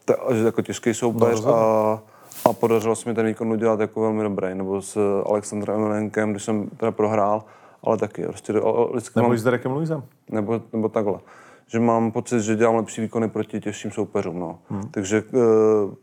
[0.04, 2.02] to, že jako těžký soupeř no, a,
[2.44, 6.42] a podařilo se mi ten výkon udělat jako velmi dobrý, nebo s Alexandrem Emelenkem, když
[6.42, 7.44] jsem teda prohrál,
[7.84, 8.52] ale taky prostě...
[8.92, 10.02] Vždycky nebo mám, s Derekem Luizem.
[10.30, 11.18] Nebo, nebo takhle.
[11.66, 14.58] Že mám pocit, že dělám lepší výkony proti těžším soupeřům, no.
[14.68, 14.88] Hmm.
[14.90, 15.94] Takže uh,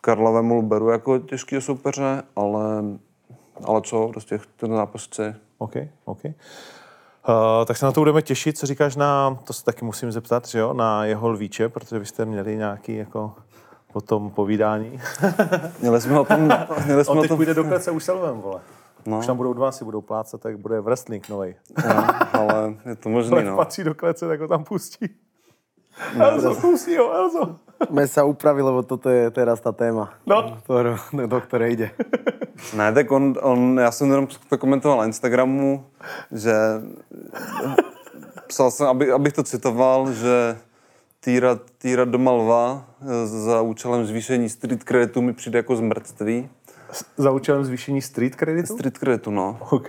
[0.00, 2.84] Karla Vemul beru jako těžký soupeře, ale,
[3.64, 5.34] ale co, prostě ten zápas chci.
[5.58, 5.74] OK,
[6.04, 6.24] OK.
[6.24, 6.32] Uh,
[7.66, 8.58] tak se na to budeme těšit.
[8.58, 12.24] Co říkáš na, to se taky musím zeptat, že jo, na jeho lvíče, protože byste
[12.24, 13.32] měli nějaký jako
[13.94, 15.00] o tom povídání.
[15.80, 16.48] měli jsme o tom...
[16.86, 17.38] Měli jsme On teď o tom...
[17.38, 18.60] půjde do klece už selvem, vole.
[19.06, 19.18] No.
[19.18, 21.54] Už tam budou dva, si budou plácat, tak bude wrestling nový.
[21.86, 23.56] No, ale je to možný, no.
[23.56, 25.08] patří do klece, tak ho tam pustí.
[26.16, 27.56] No, Elzo, pustí ho, Elzo.
[27.90, 30.56] Mě se upravil, lebo toto je teraz ta téma, no.
[30.62, 31.90] Ktorou, do které jde.
[32.76, 35.86] Ne, tak on, on, já jsem jenom to komentoval na Instagramu,
[36.32, 36.54] že
[38.46, 40.56] psal jsem, aby, abych to citoval, že
[41.24, 42.84] týrat, týrat doma lva
[43.24, 46.48] za účelem zvýšení street kreditu mi přijde jako zmrtví
[47.16, 48.74] za účelem zvýšení street kreditu?
[48.74, 49.58] Street kreditu, no.
[49.70, 49.88] OK.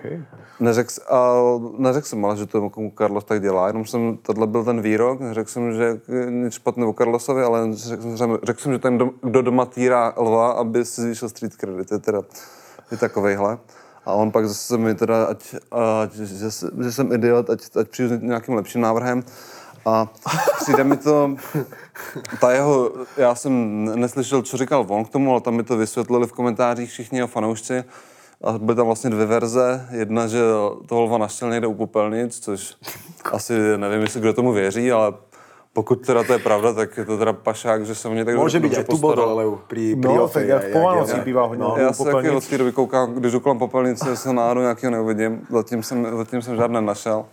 [0.59, 1.33] Neřekl, a
[1.77, 5.19] neřekl jsem ale, že to jako Carlos tak dělá, jenom jsem, tohle byl ten výrok,
[5.31, 9.41] řekl jsem, že nic špatného o Carlosovi, ale řekl jsem, řekl jsem že ten, kdo
[9.41, 12.21] doma týrá lva, aby si zvýšil street kredit, je teda
[12.91, 13.57] je takovejhle.
[14.05, 15.55] A on pak zase mi teda, ať,
[16.01, 16.51] ať že,
[16.83, 19.23] že, jsem idiot, ať, ať přijdu s nějakým lepším návrhem.
[19.85, 20.09] A
[20.61, 21.35] přijde mi to,
[22.41, 26.27] ta jeho, já jsem neslyšel, co říkal on k tomu, ale tam mi to vysvětlili
[26.27, 27.83] v komentářích všichni jeho fanoušci.
[28.43, 29.87] A byly tam vlastně dvě verze.
[29.91, 30.39] Jedna, že
[30.85, 32.75] toho lva naštěl někde u popelnic, což
[33.31, 35.13] asi nevím, jestli kdo tomu věří, ale
[35.73, 38.59] pokud teda to je pravda, tak je to teda pašák, že se mě tak Může
[38.59, 42.03] být, tu byl ale pri no, tak jak v Povanovcích bývá hodně no, Já se
[42.03, 46.17] taky od té doby koukám, když jdu kolem popelnice, se náhodou nějakého neuvidím, zatím jsem,
[46.17, 47.25] zatím jsem žádné našel.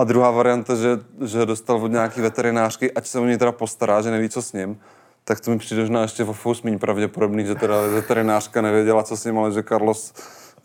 [0.00, 4.02] A druhá varianta, že, že dostal od nějaký veterinářky, ať se o něj teda postará,
[4.02, 4.80] že neví, co s ním,
[5.24, 9.16] tak to mi přijde možná ještě o fous méně pravděpodobný, že teda veterinářka nevěděla, co
[9.16, 10.12] s ním, ale že Carlos,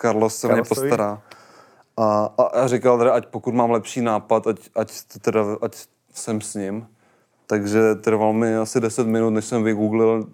[0.02, 1.22] Carlos se o ně postará.
[1.98, 5.78] A, a, a říkal teda, ať pokud mám lepší nápad, ať, ať, to teda, ať
[6.14, 6.88] jsem s ním.
[7.48, 10.28] Takže trval mi asi 10 minut, než jsem vygooglil,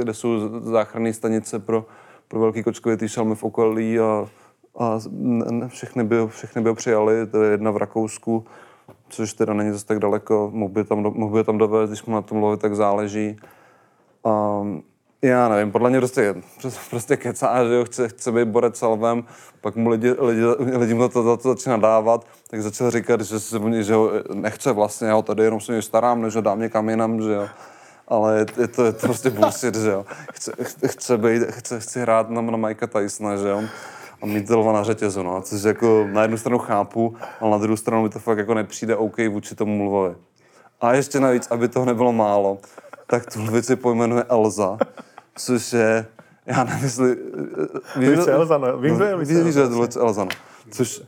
[0.00, 1.86] kde jsou záchranné stanice pro,
[2.28, 4.26] pro velký kočkovitý šelmy v okolí a
[4.78, 4.98] a
[5.68, 8.44] všechny by, všechny by ho přijali, to je jedna v Rakousku,
[9.08, 12.14] což teda není zase tak daleko, mohl by tam, mohl by tam dovést, když mu
[12.14, 13.36] na tom lovit, tak záleží.
[14.24, 14.62] A
[15.22, 16.34] já nevím, podle mě prostě,
[16.90, 19.24] prostě kecá, že jo, chce, chce být borec salvem,
[19.60, 20.44] pak mu lidi, lidi,
[20.76, 24.72] lidi mu to, to, to začíná dávat, tak začal říkat, že se že ho nechce
[24.72, 27.48] vlastně, já ho tady jenom se mě starám, než ho dám někam jinam, že jo.
[28.08, 30.06] Ale je to, je to prostě bullshit, že jo.
[30.32, 30.52] Chce,
[30.86, 33.62] chce, být, chce, chce hrát na, na Mikea Tysona, že jo
[34.22, 35.42] a mít lva na řetězu, no.
[35.42, 38.96] Což jako na jednu stranu chápu, ale na druhou stranu mi to fakt jako nepřijde
[38.96, 40.14] OK vůči tomu mluvovi.
[40.80, 42.58] A ještě navíc, aby toho nebylo málo,
[43.06, 44.78] tak tu lvici pojmenuje Elza,
[45.36, 46.06] což je,
[46.46, 47.16] já nevím, jestli...
[47.96, 48.78] Lvice Elza, no.
[48.78, 49.50] Vím, že je Lvice Elza.
[49.50, 50.30] že je Lvice Elza, no.
[50.70, 51.02] Což,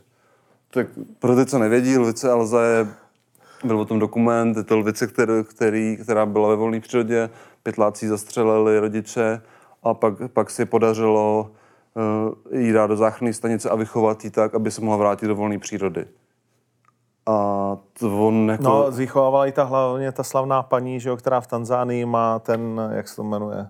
[0.71, 0.87] tak
[1.19, 2.87] pro ty, co nevědí, Lvice Elza je,
[3.63, 7.29] byl o tom dokument, je to lvice, který, který, která byla ve volné přírodě,
[7.63, 9.41] pětláci zastřelili rodiče
[9.83, 11.51] a pak, pak si podařilo
[12.51, 15.59] jí dát do záchranné stanice a vychovat ji tak, aby se mohla vrátit do volné
[15.59, 16.05] přírody.
[17.25, 18.63] A to on jako...
[18.63, 22.81] No, vychovávala i ta hlavně ta slavná paní, že jo, která v Tanzánii má ten,
[22.93, 23.67] jak se to jmenuje,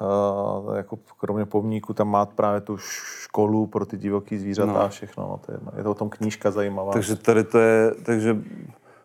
[0.00, 4.80] uh, jako kromě pomníku, tam má právě tu školu pro ty divoký zvířata no.
[4.80, 5.28] a všechno.
[5.28, 6.92] No, to je, je to o tom knížka zajímavá.
[6.92, 8.36] Takže tady to je, takže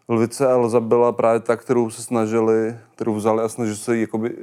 [0.10, 4.36] Lvice Elza byla právě ta, kterou se snažili, kterou vzali a snažili se jakoby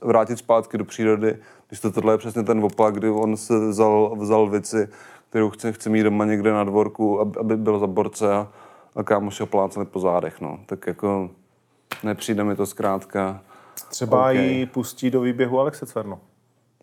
[0.00, 1.36] vrátit zpátky do přírody,
[1.68, 4.88] když to tohle je přesně ten opak, kdy on se vzal, vzal Lvici,
[5.28, 8.48] kterou chce, chce mít doma někde na dvorku, aby, aby byl za borce a,
[8.96, 10.60] a kámoši ho plácali po zádech, no.
[10.66, 11.30] Tak jako
[12.02, 13.40] nepřijde mi to zkrátka.
[13.88, 14.36] Třeba okay.
[14.36, 16.20] ji pustí do výběhu Alexe Cverno.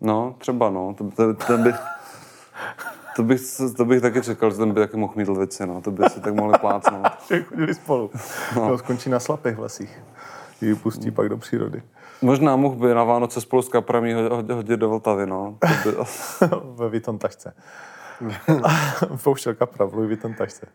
[0.00, 0.94] No, třeba no.
[0.98, 1.72] To, to, to by,
[3.18, 3.40] to bych,
[3.76, 5.80] to bych taky čekal, že ten by taky mohl mít lvici, no.
[5.80, 7.06] To by si tak mohli plácnout.
[7.44, 8.10] Chodili spolu.
[8.56, 8.68] No.
[8.68, 10.02] To skončí na slapých lesích.
[10.60, 11.82] ji pustí pak do přírody.
[12.22, 14.12] Možná mohl by na Vánoce spolu s kaprami
[14.52, 15.58] hodit, do Vltavy, no.
[15.84, 15.90] By,
[16.74, 17.54] Ve Vuitton tašce.
[19.22, 20.66] Pouštěl kapra v Louis Vuitton tašce.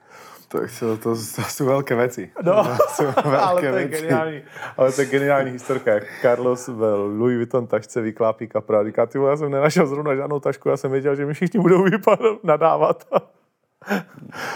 [0.47, 2.31] Tak to, to, to jsou velké věci.
[2.43, 4.01] No, To jsou velké ale to je věci.
[4.01, 4.41] geniální.
[4.77, 8.79] Ale to je geniální historka, jak Carlos v Louis Vuitton tašce vyklápí kapra.
[8.79, 11.59] a Říká, ty já jsem nenašel zrovna žádnou tašku, já jsem věděl, že mi všichni
[11.59, 13.03] budou vypadat, nadávat.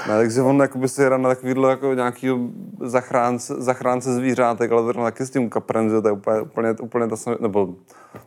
[0.07, 2.29] ne, takže on jakoby si hraje na takovýhle jako nějaký
[2.81, 7.07] zachránce, zachránce zvířátek, ale zrovna taky s tím kaprem, že to je úplně, úplně, úplně
[7.07, 7.69] to samé, nebo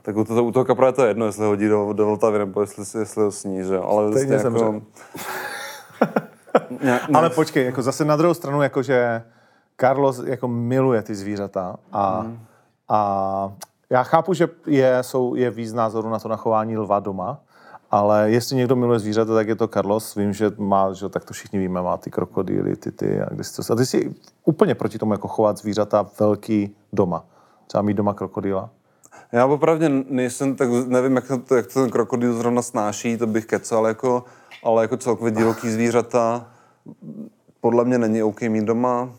[0.02, 2.38] tak u toho, u toho kapra je to jedno, jestli ho hodí do, do Vltavy,
[2.38, 4.82] nebo jestli, jestli ho sní, že jo, ale Stejně vlastně jako,
[6.68, 6.84] zemře.
[6.84, 9.22] Ně, Ale počkej, jako zase na druhou stranu, jakože
[9.80, 12.38] Carlos jako miluje ty zvířata a, Hmm.
[12.88, 13.52] a
[13.90, 17.40] já chápu, že je, jsou, je víc názorů na to nachování lva doma,
[17.90, 20.14] ale jestli někdo miluje zvířata, tak je to Carlos.
[20.14, 23.20] Vím, že má, že tak to všichni víme, má ty krokodýly, ty ty.
[23.20, 27.24] A, když to, a ty jsi úplně proti tomu jako chovat zvířata velký doma.
[27.66, 28.70] Třeba mít doma krokodýla.
[29.32, 33.46] Já opravdu nejsem, tak nevím, jak to, jak to ten krokodýl zrovna snáší, to bych
[33.46, 34.24] kecal, jako,
[34.62, 36.46] ale jako celkově divoký zvířata
[37.60, 39.12] podle mě není OK mít doma.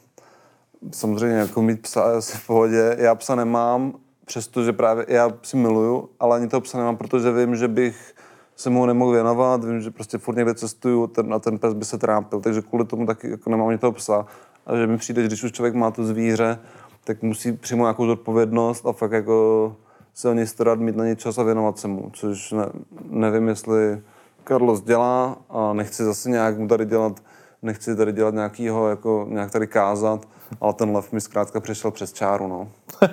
[0.92, 2.96] Samozřejmě jako mít psa je asi v pohodě.
[3.00, 3.94] Já psa nemám,
[4.26, 8.16] přestože právě já si miluju, ale ani toho psa nemám, protože vím, že bych
[8.56, 11.86] se mu nemohl věnovat, vím, že prostě furt někde cestuju ten, a ten pes by
[11.86, 14.26] se trápil, takže kvůli tomu taky jako nemám ani toho psa.
[14.66, 16.60] A že mi přijde, že když už člověk má to zvíře,
[17.04, 19.76] tak musí přijmout nějakou zodpovědnost a fakt jako
[20.14, 22.66] se o něj starat, mít na něj čas a věnovat se mu, což ne,
[23.10, 24.02] nevím, jestli
[24.48, 27.20] Carlos dělá a nechci zase nějak mu tady dělat,
[27.62, 30.28] nechci tady dělat nějakýho, jako nějak tady kázat,
[30.62, 32.68] ale ten lev mi zkrátka přešel přes čáru, no.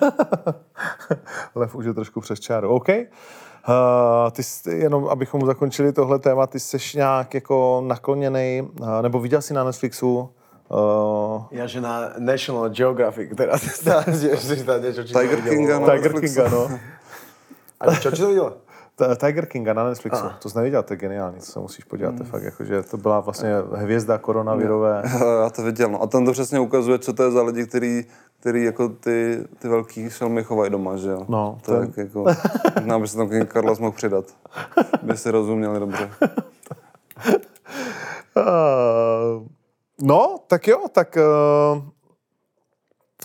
[1.54, 2.68] Lev už je trošku přes čáru.
[2.68, 2.88] OK.
[2.88, 9.20] Uh, ty jsi, jenom abychom zakončili tohle téma, ty jsi nějak jako nakloněný, uh, nebo
[9.20, 10.30] viděl jsi na Netflixu
[10.68, 13.64] uh, Ja, že na National Geographic teraz
[14.20, 15.86] že si tam niečo či Tiger Kinga, no.
[15.88, 16.12] Tiger.
[16.20, 16.62] Kinga, no.
[17.80, 18.67] A čo, či to?
[19.16, 20.24] Tiger Kinga na Netflixu.
[20.42, 22.14] To jsi neviděl, to je geniální, to se musíš podívat.
[22.16, 25.02] To je fakt jako, že to byla vlastně hvězda koronavirové.
[25.42, 26.02] Já to viděl, no.
[26.02, 28.04] A ten to přesně ukazuje, co to je za lidi, který,
[28.40, 31.24] který jako ty, ty velký šelmy chovají doma, že jo.
[31.28, 32.24] No, to ten- jako,
[32.74, 34.24] možná by se tam King Carlos mohl přidat.
[35.02, 36.10] By si rozuměli dobře.
[38.36, 39.42] Uh,
[40.02, 41.16] no, tak jo, tak
[41.76, 41.82] uh,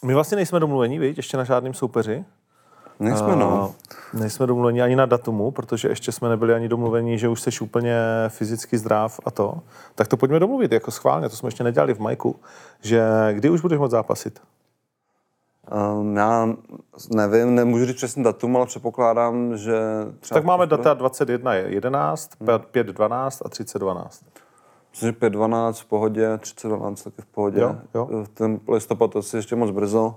[0.06, 2.26] my vlastně nejsme domluveni, viď, ještě na žádným soupeři.
[3.04, 3.74] Nejsme, no.
[4.14, 7.50] Uh, nejsme domluveni ani na datumu, protože ještě jsme nebyli ani domluveni, že už jsi
[7.62, 7.96] úplně
[8.28, 9.60] fyzicky zdrav a to.
[9.96, 12.36] Tak to pojďme domluvit, jako schválně, to jsme ještě nedělali v Majku,
[12.82, 14.40] že kdy už budeš moct zápasit?
[15.72, 16.48] Um, já
[17.16, 19.78] nevím, nemůžu říct přesný datum, ale předpokládám, že
[20.20, 20.40] třeba...
[20.40, 22.32] Tak máme data 21 je 11,
[22.72, 24.24] 5 12 a 30 12.
[24.92, 27.62] Myslím, že 5.12 v pohodě, 30.12 taky v pohodě.
[27.62, 28.26] Jo, jo.
[28.34, 30.16] Ten listopad asi ještě moc brzo,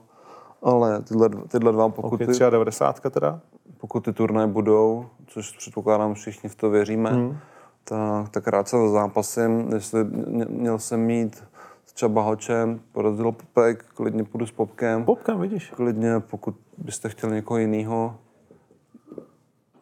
[0.62, 3.40] ale tyhle, tyhle dva, pokud, OK, ty, 93 teda?
[3.78, 7.38] pokud ty turnaje budou, což předpokládám všichni v to věříme, hmm.
[7.84, 9.72] tak, tak rád se zápasím.
[9.72, 11.44] Jestli mě- měl jsem mít
[11.86, 15.04] s Čaba Hočem, porazil Popek, klidně půjdu s Popkem.
[15.04, 15.70] Popkem, vidíš.
[15.70, 18.14] Klidně, pokud byste chtěli někoho jiného.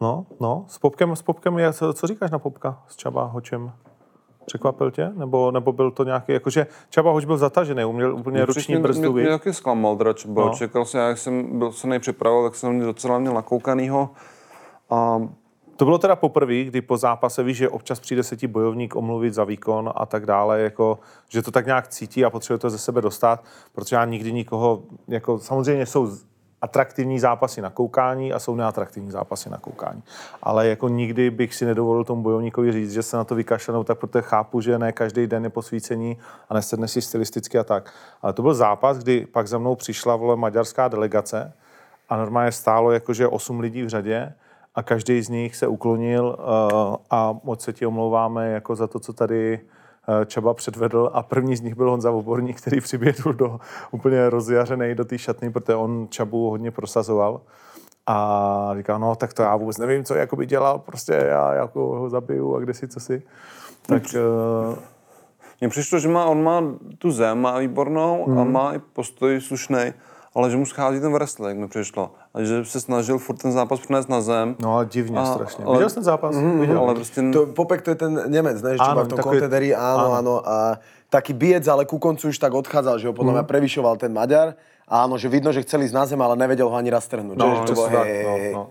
[0.01, 3.71] No, no, s Popkem, s Popkem je, co, co říkáš na Popka s Čaba Hočem?
[4.45, 5.11] Překvapil tě?
[5.15, 9.21] Nebo, nebo byl to nějaký, jakože Čaba Hoč byl zatažený, uměl úplně ruční brzdu, mě,
[9.21, 10.45] mě taky zklamal teda Čaba.
[10.45, 10.53] No.
[10.53, 14.09] Čekal jsem, jak jsem byl se nejpřipravil, tak jsem docela měl nakoukanýho.
[14.89, 15.21] A
[15.77, 19.33] To bylo teda poprvé, kdy po zápase víš, že občas přijde se ti bojovník omluvit
[19.33, 22.77] za výkon a tak dále, jako, že to tak nějak cítí a potřebuje to ze
[22.77, 23.43] sebe dostat,
[23.73, 26.11] protože já nikdy nikoho, jako samozřejmě jsou
[26.65, 30.03] atraktivní zápasy na koukání a jsou neatraktivní zápasy na koukání.
[30.43, 33.97] Ale jako nikdy bych si nedovolil tomu bojovníkovi říct, že se na to vykašlenou, tak
[33.97, 36.17] protože chápu, že ne každý den je posvícení
[36.49, 37.93] a nesedne si stylisticky a tak.
[38.21, 41.53] Ale to byl zápas, kdy pak za mnou přišla vole maďarská delegace
[42.09, 44.33] a normálně stálo jakože 8 lidí v řadě
[44.75, 48.99] a každý z nich se uklonil uh, a moc se ti omlouváme jako za to,
[48.99, 49.59] co tady
[50.25, 53.59] Čaba předvedl a první z nich byl Honza Oborník, který přiběhl do
[53.91, 57.41] úplně rozjařený do té šatny, protože on Čabu hodně prosazoval.
[58.07, 62.09] A říkal, no tak to já vůbec nevím, co jakoby dělal, prostě já jako ho
[62.09, 63.21] zabiju a kde si, co si.
[63.85, 64.03] Tak
[64.69, 64.75] uh,
[65.61, 66.63] mně přišlo, že má, on má
[66.97, 68.39] tu zem, má výbornou Mhm.
[68.39, 69.93] a má i postoj slušný,
[70.35, 72.11] ale že mu schází ten wrestling, mi přišlo.
[72.35, 74.55] A že se snažil furt ten zápas přinést na zem.
[74.59, 75.63] no ale divně A- strašně.
[75.65, 76.35] ale- Viděl jsi ten zápas?
[76.35, 76.79] Mm, Viděl.
[76.79, 77.21] ale prostě...
[77.31, 78.75] To, Popek to je ten Nemec, ne?
[78.75, 80.33] Áno, má v tom takový- kontenderi, áno, áno.
[80.43, 80.75] A
[81.07, 84.59] taký biec, ale ku koncu už tak odchádzal, že ho podľa mňa prevyšoval ten Maďar.
[84.83, 87.39] Áno, že vidno, že chceli ísť na zem, ale nevedel ho ani raz trhnúť.
[87.39, 88.63] No, že, že to bolo, tak, hej, no, hej, no.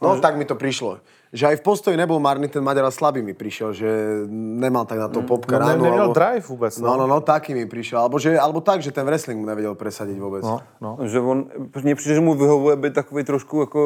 [0.00, 1.00] No, tak mi to prišlo.
[1.30, 3.86] Že aj v postoji nebol marný, ten Maďar slabý mi prišiel, že
[4.34, 5.82] nemal tak na to popka No, ne, ráno.
[5.84, 6.74] neměl alebo- drive vůbec.
[6.82, 8.00] No, no, no, taký mi prišiel.
[8.02, 10.42] Alebo, že, alebo tak, že ten wrestling mu nevedel presadiť vôbec.
[10.42, 10.98] no, no.
[11.06, 11.46] Že on,
[11.82, 13.80] mně přijde, že mu vyhovuje být takový trošku jako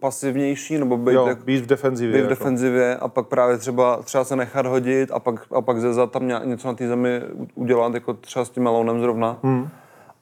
[0.00, 2.12] pasivnější, nebo být, Jo, jak, být v defenzivě.
[2.12, 2.34] být v jako.
[2.36, 6.10] defenzivě a pak právě třeba, třeba se nechat hodit a pak, a pak ze zad
[6.12, 7.20] tam ně- něco na té zemi
[7.54, 9.36] udělat, jako třeba s tím melonem zrovna.
[9.42, 9.68] Hmm.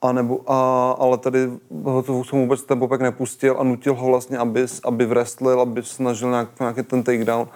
[0.03, 1.51] A nebo, a, ale tady
[1.83, 5.83] ho to jsem vůbec ten popek nepustil a nutil ho vlastně, aby, aby wrestlil, aby
[5.83, 7.49] snažil nějak, nějaký ten takedown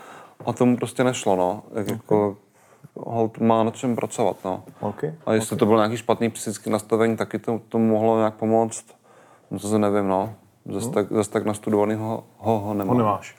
[0.46, 1.62] a tomu prostě nešlo, no.
[1.74, 2.36] Jak jako,
[2.96, 4.62] hold má na čem pracovat, no.
[4.80, 5.14] Okay.
[5.26, 8.84] A jestli to bylo nějaký špatný psychický nastavení, taky to, to mohlo nějak pomoct.
[9.50, 10.34] No to se nevím, no.
[10.72, 12.96] Zas, tak, zas tak nastudovanýho ho, ho nemám.
[12.96, 13.36] Ho nemáš.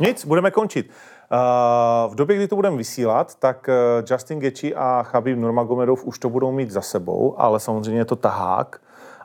[0.00, 0.90] Nic, budeme končit.
[1.32, 6.18] Uh, v době, kdy to budeme vysílat, tak uh, Justin Gaethje a Khabib Nurmagomedov už
[6.18, 8.80] to budou mít za sebou, ale samozřejmě je to tahák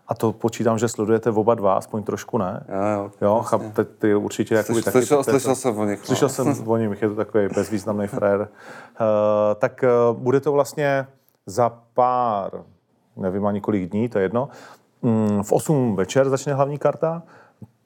[0.07, 2.65] a to počítám, že sledujete oba dva, aspoň trošku ne.
[2.69, 4.91] Jo, jo, jo chab, ty, ty určitě Slyšel, taky...
[4.91, 5.99] slyšel, je to- slyšel jsem o nich.
[5.99, 6.05] no.
[6.05, 8.39] Slyšel jsem o něm, je to takový bezvýznamný frér.
[8.39, 8.47] Uh,
[9.55, 11.07] tak uh, bude to vlastně
[11.45, 12.51] za pár,
[13.17, 14.49] nevím ani kolik dní, to je jedno.
[15.01, 17.23] Mm, v 8 večer začne hlavní karta.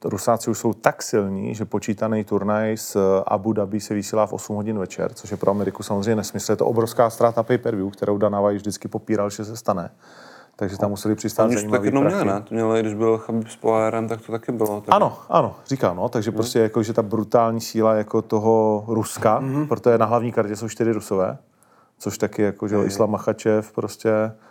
[0.04, 2.96] Rusáci už jsou tak silní, že počítaný turnaj z
[3.26, 6.52] Abu Dhabi se vysílá v 8 hodin večer, což je pro Ameriku samozřejmě nesmysl.
[6.52, 9.90] Je to obrovská ztráta pay-per-view, kterou Dana White vždycky popíral, že se stane.
[10.56, 12.16] Takže tam museli přistát Oni to taky zajímavý jednou prachy.
[12.16, 12.40] měli, ne?
[12.48, 14.80] To měli, když byl Chabib s Poirem, tak to taky bylo.
[14.80, 14.94] Tak...
[14.94, 19.68] Ano, ano, říká, no, takže prostě jako, že ta brutální síla jako toho Ruska, mm-hmm.
[19.68, 21.38] protože na hlavní kartě jsou čtyři Rusové,
[21.98, 24.10] což taky jako, že jo, Islam Machačev, prostě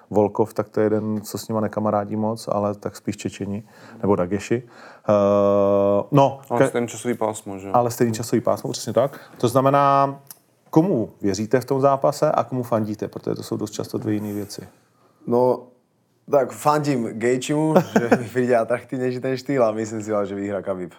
[0.09, 3.63] Volkov, tak to je jeden, co s nima nekamarádí moc, ale tak spíš Čečeni,
[4.01, 4.63] nebo Dageši.
[5.09, 7.69] Uh, no, Ale stejný časový pásmo, že?
[7.73, 9.19] ale stejný časový pásmo, přesně tak.
[9.37, 10.19] To znamená,
[10.69, 14.33] komu věříte v tom zápase a komu fandíte, protože to jsou dost často dvě jiné
[14.33, 14.67] věci.
[15.27, 15.67] No,
[16.31, 20.93] tak fandím Gejčimu, že mi príde atraktívnejší ten štýl a myslím si, že vyhrá Khabib.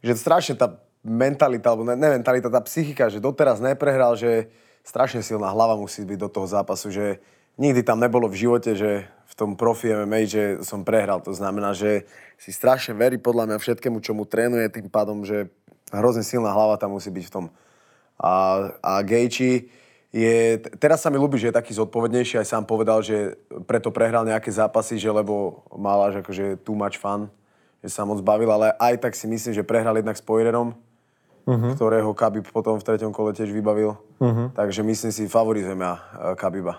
[0.00, 4.48] Že strašne tá mentalita, alebo ne, ne mentalita, tá psychika, že doteraz neprehral, že
[4.84, 7.20] strašne silná hlava musí byť do toho zápasu, že
[7.60, 11.18] nikdy tam nebolo v živote, že v tom profi MMA, že som prehral.
[11.26, 12.06] To znamená, že
[12.38, 15.50] si strašne verí podľa mňa všetkému, čo mu trénuje, tým pádom, že
[15.90, 17.44] hrozne silná hlava tam musí byť v tom.
[18.14, 18.32] A,
[18.78, 19.66] a Gejči
[20.14, 23.34] je, teraz sa mi ľúbi, že je taký zodpovednejší, aj sám povedal, že
[23.66, 27.26] preto prehral nejaké zápasy, že lebo mal až akože too much fun,
[27.82, 30.78] že sa moc bavil, ale aj tak si myslím, že prehral jednak s Poirerom,
[31.50, 31.74] uh-huh.
[31.74, 33.98] ktorého Khabib potom v treťom kole tiež vybavil.
[34.22, 34.54] Uh-huh.
[34.54, 35.98] Takže myslím si, favorizujem ja
[36.38, 36.78] Khabiba.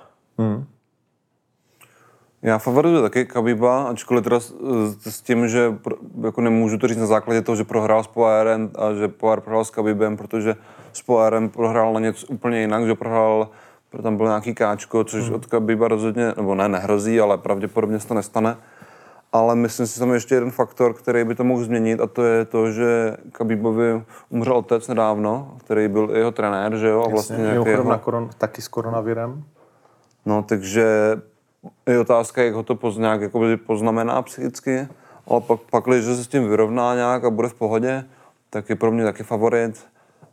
[2.46, 4.54] Já favorizuji taky Kabiba, ačkoliv teda s,
[5.00, 8.72] s tím, že pro, jako nemůžu to říct na základě toho, že prohrál s Poirem
[8.76, 10.56] a že Poir prohrál s Kabibem, protože
[10.94, 13.50] s Poirem prohrál na něco úplně jinak, že prohrál,
[13.90, 18.08] protože tam byl nějaký káčko, což od Kabiba rozhodně, nebo ne, nehrozí, ale pravděpodobně se
[18.08, 18.58] to nestane.
[19.32, 22.08] Ale myslím si, že tam je ještě jeden faktor, který by to mohl změnit a
[22.08, 27.10] to je to, že Kabibovi umřel otec nedávno, který byl jeho trenér, že jo, a
[27.10, 27.90] vlastně Mimochodem jeho...
[27.90, 29.44] na koron, taky s koronavirem.
[30.26, 31.16] No, takže
[31.88, 34.88] je otázka, jak ho to poz, nějak jakoby poznamená psychicky,
[35.28, 38.06] ale pak, pak když se s tím vyrovná nějak a bude v pohodě,
[38.50, 39.86] tak je pro mě taky favorit,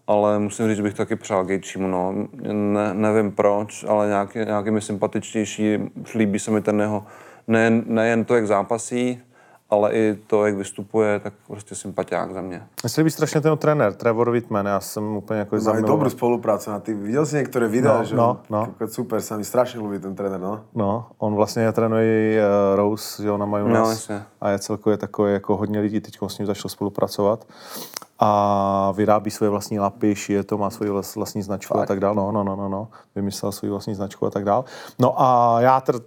[0.07, 2.15] ale musím říct, že bych taky přál Gaethjemu, no.
[2.53, 5.79] Ne, nevím proč, ale nějaký, nějaký mi sympatičtější,
[6.15, 7.07] líbí se mi ten jeho,
[7.49, 9.23] nejen, nejen to, jak zápasí,
[9.73, 12.63] ale i to, jak vystupuje, tak prostě sympatiák za mě.
[12.83, 15.97] Mně se líbí strašně ten trenér, Trevor Whitman, já jsem úplně jako Majú zamiloval.
[15.97, 16.71] dobrú spoluprácu.
[16.71, 18.67] A ty videl si niektoré videá, No, že no, no.
[18.67, 20.61] kokot, super, sa mi strašne ľúbi ten tréner, no.
[20.77, 23.89] No, on vlastně trénuje i uh, Rose, že ona mají u No, nás.
[23.91, 24.23] jasně.
[24.41, 27.45] a je celkově takový, jako hodně lidí teď s ním začalo spolupracovat.
[28.25, 32.15] A vyrábí svoje vlastní lapy, šije to, má svoji vlas- vlastní značku a tak dále.
[32.17, 32.89] No, no, no, no, no.
[33.15, 34.65] Vymyslel svoji vlastní značku a tak dále.
[34.99, 36.03] No a já tr-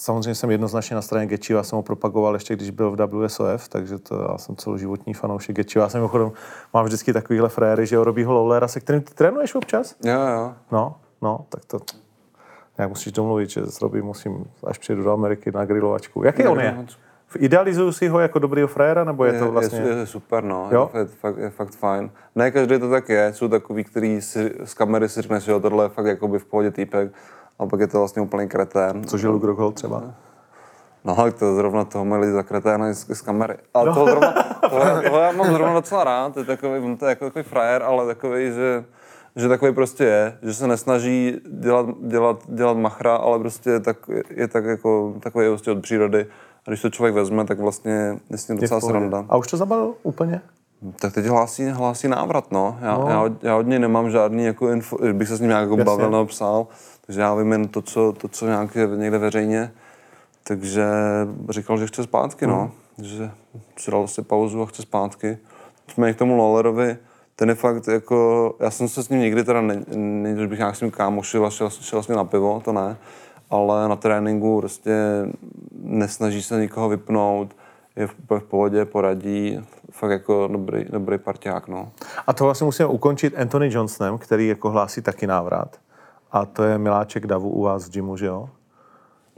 [0.00, 3.98] samozřejmě jsem jednoznačně na straně Gechiva, jsem ho propagoval ještě, když byl v WSOF, takže
[3.98, 5.84] to já jsem celoživotní fanoušek Gechiva.
[5.84, 6.32] Já jsem mimochodem,
[6.74, 9.94] mám vždycky takovýhle fréry, že jo, robí ho Lowlera, se kterým ty trénuješ občas?
[10.04, 10.52] Jo, jo.
[10.72, 11.78] No, no, tak to
[12.78, 16.24] nějak musíš domluvit, že s Robbie musím, až přijedu do Ameriky na grilovačku.
[16.24, 16.86] Jaký on je?
[17.38, 19.80] Idealizuju si ho jako dobrýho fréra, nebo je to vlastně...
[19.80, 20.68] je, je super, no.
[20.72, 20.90] Jo?
[20.94, 22.10] Je, je, fakt, je fakt fajn.
[22.34, 23.32] Ne každý to tak je.
[23.32, 26.44] Jsou takový, který si, z kamery si řekne, že jo, tohle je fakt jakoby v
[26.44, 27.12] pohodě týpek.
[27.58, 29.04] A pak je to vlastně úplný kretén.
[29.04, 30.02] Což je Luke Rockhold třeba.
[31.04, 33.54] No, tak to zrovna toho měli za kreténa z, z kamery.
[33.74, 33.94] Ale no.
[33.94, 34.32] toho, zrovna,
[34.70, 36.36] toho, toho, já mám zrovna docela rád.
[36.36, 38.84] Je takový, on to je jako takový frajer, ale takový, že
[39.36, 43.96] že takový prostě je, že se nesnaží dělat, dělat, dělat machra, ale prostě je, tak,
[44.30, 46.26] je tak jako, takový prostě od přírody.
[46.66, 49.24] A když to člověk vezme, tak vlastně je s v docela sranda.
[49.28, 50.40] A už to zabalil úplně?
[51.00, 52.78] Tak teď hlásí, hlásí návrat, no.
[52.80, 53.08] Já, no.
[53.08, 55.62] Já, od, já od něj nemám žádný jako info, že bych se s ním nějak
[55.62, 56.66] jako bavil nebo psal,
[57.06, 59.72] takže já vím jen to, co, to, co nějak je někde veřejně.
[60.44, 60.86] Takže
[61.48, 62.70] říkal, že chce zpátky, no.
[63.02, 63.30] Že
[63.78, 65.38] si dal si pauzu a chce zpátky.
[65.88, 66.96] jsme k tomu Lawlerovi,
[67.36, 70.58] ten je fakt jako, já jsem se s ním nikdy teda, ne, ne, že bych
[70.58, 72.96] nějak s ním kámošil a šel, šel s ním na pivo, to ne,
[73.50, 74.92] ale na tréninku prostě
[75.82, 77.56] nesnaží se nikoho vypnout,
[77.96, 81.90] je v, v pohodě, poradí, fakt jako dobrý, dobrý parťák, no.
[82.26, 85.76] A to vlastně musíme ukončit Anthony Johnsonem, který jako hlásí taky návrat.
[86.32, 88.48] A to je miláček Davu u vás v gymu, že jo?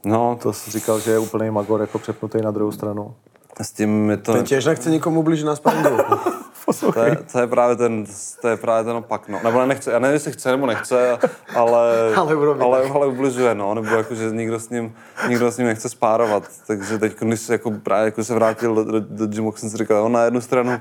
[0.05, 3.15] No, To jsi říkal, že je úplný magor jako přepnutý na druhou stranu.
[3.63, 5.97] s tím je to, Ten tiež nechce nikomu ubližiť na sparingu.
[6.95, 8.05] to, je, to, je právě ten,
[8.41, 9.41] to je právě ten opak, no.
[9.45, 11.19] Nebo nechce, já nevím, jestli chce nebo nechce,
[11.55, 14.95] ale, Ale ale, ale ubližuje, no, nebo jako, že nikdo s ním,
[15.29, 18.85] nikdo s ním nechce spárovat, takže teď, když se jako právě jako se vrátil do,
[18.85, 20.81] do, do gymu, jsem si říkal, jo, na jednu stranu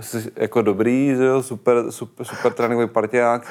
[0.00, 3.46] jsi jako dobrý, že jo, super, super, super tréninkový partiák,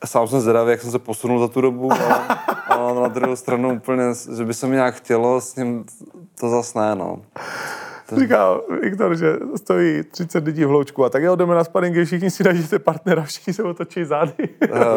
[0.00, 2.26] a sám jsem zvědavý, jak jsem se posunul za tu dobu, ale,
[2.68, 4.04] ale na druhou stranu úplně,
[4.36, 5.84] že by se mi nějak chtělo s ním,
[6.40, 7.20] to zas ne, no.
[8.16, 12.30] Říká Viktor, že stojí 30 lidí v hloučku a tak jo, jdeme na sparingy, všichni
[12.30, 14.32] si najdete partnera, všichni se otočí zády.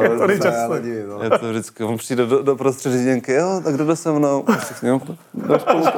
[0.01, 0.81] Jak to to nejčastěji.
[0.81, 1.23] divím, no.
[1.23, 4.43] Je to vždycky, on přijde do, do prostředí děnky, jo, tak kdo jde se mnou?
[4.47, 4.99] A Všichni, jo,
[5.57, 5.83] spolu.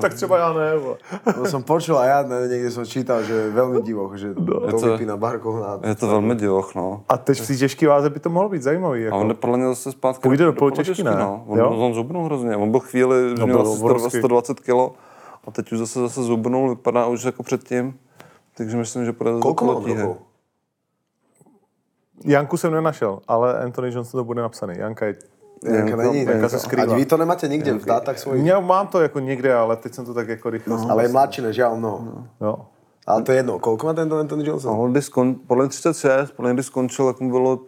[0.00, 0.76] Tak třeba já ne.
[0.76, 0.96] vole.
[1.34, 4.70] To som počul a ja ne, niekde som čítal, že je veľmi divoch, že to
[4.70, 5.82] Je to- vypína barkov na...
[5.82, 7.02] Je to velmi divoch, no.
[7.10, 9.02] A teď v té těžké váze by to mohlo být zajímavý.
[9.02, 9.18] A Jako.
[9.18, 10.22] on jde podle mě zase zpátky.
[10.22, 11.10] Půjde do do polotěžky, ne?
[11.18, 11.42] No.
[11.46, 11.70] On, Jo?
[11.70, 12.56] on zubnul hrozně.
[12.56, 14.18] On byl chvíli, že No, měl byl asi obrovský.
[14.18, 14.70] 120 kg
[15.44, 17.98] a teď už zase zase zubnul, vypadá už jako předtím.
[18.54, 20.02] Takže myslím, že půjde do mám polotíhy.
[20.02, 20.16] rokov?
[22.24, 24.74] Janku jsem nenašel, ale Anthony Johnson to bude napsaný.
[24.78, 25.14] Janka je...
[25.64, 26.92] Janka není, Janka se skrývá.
[26.92, 28.46] A vy to nemáte nikde v dátach svojich?
[28.46, 30.76] Já mám to jako někde, ale teď jsem to tak jako rychle.
[30.76, 30.90] No.
[30.90, 32.24] Ale je mladší než ja o mnoho.
[32.40, 32.66] Jo.
[33.06, 33.58] Ale to je jedno.
[33.58, 34.76] Koľko má tento Anthony Johnson?
[34.76, 37.58] No, když skon, podle mě 36, podle mě když skončil, tak mu bylo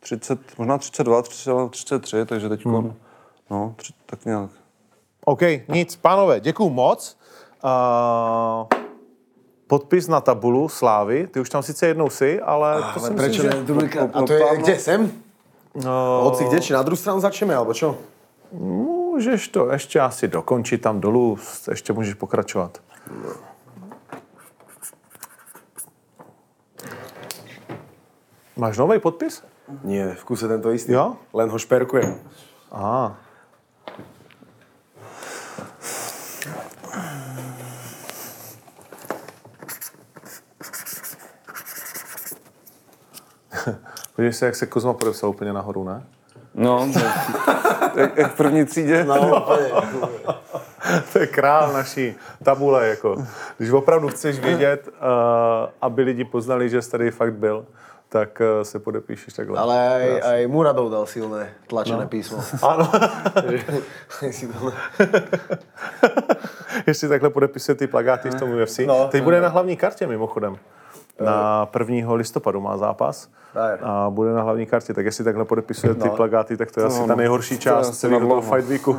[0.00, 2.94] 30, možná 32, 32 33, takže teď, hmm.
[3.50, 4.50] no, tři, tak nějak.
[5.24, 7.16] OK, nic, pánové, děkuju moc.
[7.60, 8.66] Uh,
[9.66, 13.16] podpis na tabulu Slávy, ty už tam sice jednou si, ale to si Ale myslím,
[13.16, 13.48] prečo že...
[13.48, 14.10] ne druhýkrát?
[14.16, 15.12] A to je kde, sem?
[15.84, 17.96] No, Hoci kde, či na druhou stranu začneme, alebo čo?
[18.52, 21.38] můžeš to ještě asi dokončit tam dolů,
[21.70, 22.78] ještě můžeš pokračovat.
[28.56, 29.44] Máš nový podpis?
[29.84, 30.92] Nie, v kuse tento istý.
[30.92, 31.16] Jo?
[31.34, 32.18] Len ho šperkujem.
[32.70, 33.16] Aha.
[44.20, 46.02] Podívej se, jak se Kozma podepsal úplně nahoru, ne?
[46.54, 47.04] No, tak,
[47.96, 49.04] jak, jak v první třídě.
[49.04, 49.46] No.
[51.12, 53.26] To je král naší tabule, jako.
[53.58, 54.94] Když opravdu chceš vědět, uh,
[55.80, 57.66] aby lidi poznali, že jsi tady fakt byl,
[58.08, 59.58] tak uh, se podepíšeš takhle.
[59.58, 62.44] Ale aj, aj Muradov dal silné tlačené písmo.
[62.62, 62.92] Ano.
[66.86, 68.78] Ještě takhle podepisuje ty plagáty v tom UFC.
[68.78, 69.08] No.
[69.08, 70.56] Teď bude na hlavní kartě mimochodem.
[71.24, 72.12] Na 1.
[72.14, 73.28] listopadu má zápas
[73.82, 76.16] a bude na hlavní kartě, tak jestli takhle podepisuje ty No.
[76.16, 77.16] plagáty, tak to je asi No, ta no.
[77.16, 78.42] nejhorší To část celého toho.
[78.42, 78.96] Fight Weeku.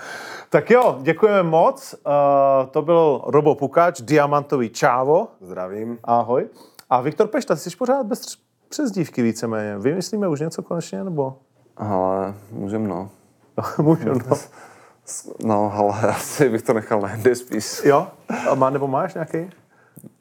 [0.50, 1.94] tak jo, děkujeme moc.
[2.06, 5.28] Uh, to byl Robo Pukač, diamantový čávo.
[5.40, 5.98] Zdravím.
[6.04, 6.46] Ahoj.
[6.90, 9.78] A Viktor Pešta, jsi pořád bez tř- přezdívky víceméně.
[9.78, 11.36] Vymyslíme už něco konečně, nebo?
[11.76, 13.10] Ale můžem, no.
[13.78, 14.36] Můžu, no.
[15.44, 17.80] No, ale asi bych to nechal na spíš.
[17.84, 18.06] Jo?
[18.50, 19.50] A má, nebo máš nějaký?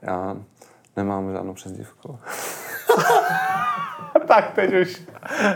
[0.02, 0.36] Já
[0.98, 2.20] nemám žádnou přezdívku.
[4.28, 5.02] tak teď už,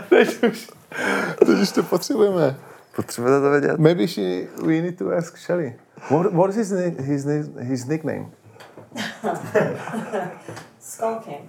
[0.08, 0.70] teď už,
[1.38, 2.56] teď už to potřebujeme.
[2.96, 3.78] Potřebujete to vědět?
[3.78, 5.76] Maybe she, we need to ask Shelly.
[6.10, 7.26] What, what is his, his,
[7.58, 8.26] his nickname?
[10.80, 11.40] Skull King.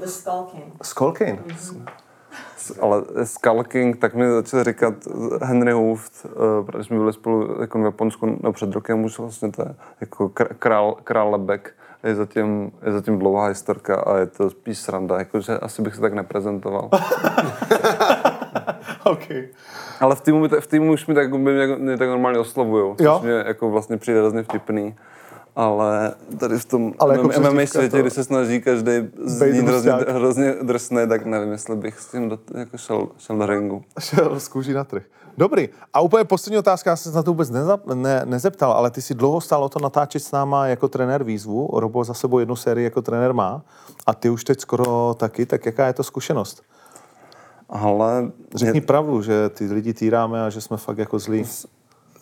[0.00, 0.74] The Skull King.
[0.82, 1.40] Skull King.
[2.80, 4.94] Ale Skulking, tak mi začal říkat
[5.42, 9.52] Henry Hooft, uh, protože jsme byli spolu jako v Japonsku no, před rokem už vlastně
[9.52, 11.74] to je jako kr- král, král lebek.
[12.04, 16.00] Je zatím, je zatím dlouhá historka a je to spíš sranda, jakože asi bych se
[16.00, 16.88] tak neprezentoval.
[19.04, 19.28] OK.
[20.00, 23.14] Ale v týmu, v týmu už mi tak, by mě, mě tak normálně oslovujou, Jo?
[23.14, 24.94] což mě jako vlastně přijde hrozně vtipný.
[25.56, 28.92] Ale tady v tom Ale jako MMA světě, to- kdy se snaží každý
[29.24, 33.46] znít hrozně, hrozně drsný, tak nevím, jestli bych s tím do, jako šel, šel do
[33.46, 33.82] ringu.
[34.00, 35.02] Šel z kůží na trh.
[35.38, 35.68] Dobrý.
[35.92, 39.02] A úplně poslední otázka, já jsem se na to vůbec neza, ne, nezeptal, ale ty
[39.02, 41.70] si dlouho stál o to natáčet s náma jako trenér výzvu.
[41.72, 43.62] Robo za sebou jednu sérii jako trenér má.
[44.06, 46.62] A ty už teď skoro taky, tak jaká je to zkušenost?
[47.68, 51.44] Ale Řekni pravdu, že ty lidi týráme a že jsme fakt jako zlí.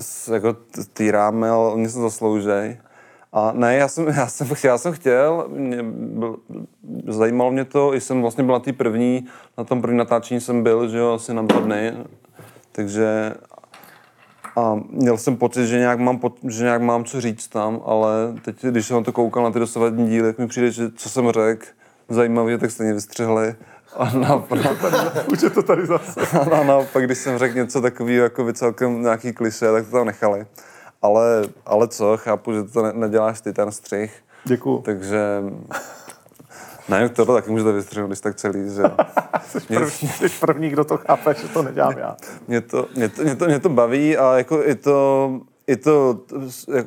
[0.00, 2.78] s- jako t- týráme, ale oni se zasloužej.
[3.32, 6.36] A ne, já jsem, já jsem, já jsem chtěl, mě byl,
[7.08, 9.26] zajímalo mě to, i jsem vlastně byl na té první,
[9.58, 11.92] na tom první natáčení jsem byl, že jo, asi na dva dny,
[12.72, 13.34] takže
[14.56, 18.12] A měl jsem pocit, že nějak mám, že nějak mám co říct tam, ale
[18.44, 21.08] teď, když jsem na to koukal na ty dosavadní díly, tak mi přijde, že co
[21.08, 21.66] jsem řekl,
[22.08, 23.54] zajímavě, tak stejně vystřihli.
[23.96, 24.60] A naopak,
[25.32, 26.20] Už je to tady zase.
[26.52, 30.06] a naopak, když jsem řekl něco takového, jako by celkem nějaký kliše, tak to tam
[30.06, 30.46] nechali.
[31.02, 34.22] Ale, ale co, chápu, že to ne, neděláš ty ten střih.
[34.44, 34.78] Děkuju.
[34.78, 35.42] Takže
[36.92, 38.82] ne, tohle taky můžete vystřihnout, když tak celý, že
[39.48, 42.16] Jsi první, jsi první, kdo to chápe, že to nedělám já.
[42.48, 45.30] mě to, mě to, mě to, mě to baví a jako je to,
[45.66, 46.20] je to,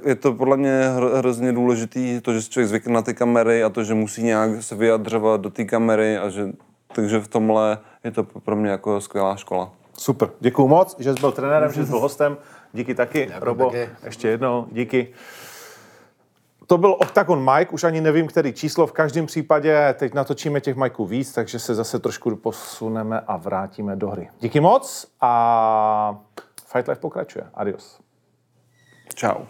[0.06, 3.64] je to podle mě hro- hrozně důležitý, to, že si člověk zvykne na ty kamery
[3.64, 6.48] a to, že musí nějak se vyjadřovat do té kamery a že,
[6.96, 9.72] takže v tomhle je to pro mě jako skvělá škola.
[9.98, 12.38] Super, děkuju moc, že jsi byl trenérem, že jsi byl hostem.
[12.74, 13.90] Díky taky, Robo, taky.
[14.04, 15.08] ještě jednou, díky.
[16.68, 18.88] To byl Octagon Mike, už ani nevím, který číslo.
[18.88, 23.96] V každém případě teď natočíme těch Mikeů víc, takže se zase trošku posuneme a vrátíme
[23.96, 24.30] do hry.
[24.40, 26.20] Díky moc a
[26.66, 27.46] Fight Life pokračuje.
[27.54, 28.00] Adios.
[29.16, 29.48] Ciao.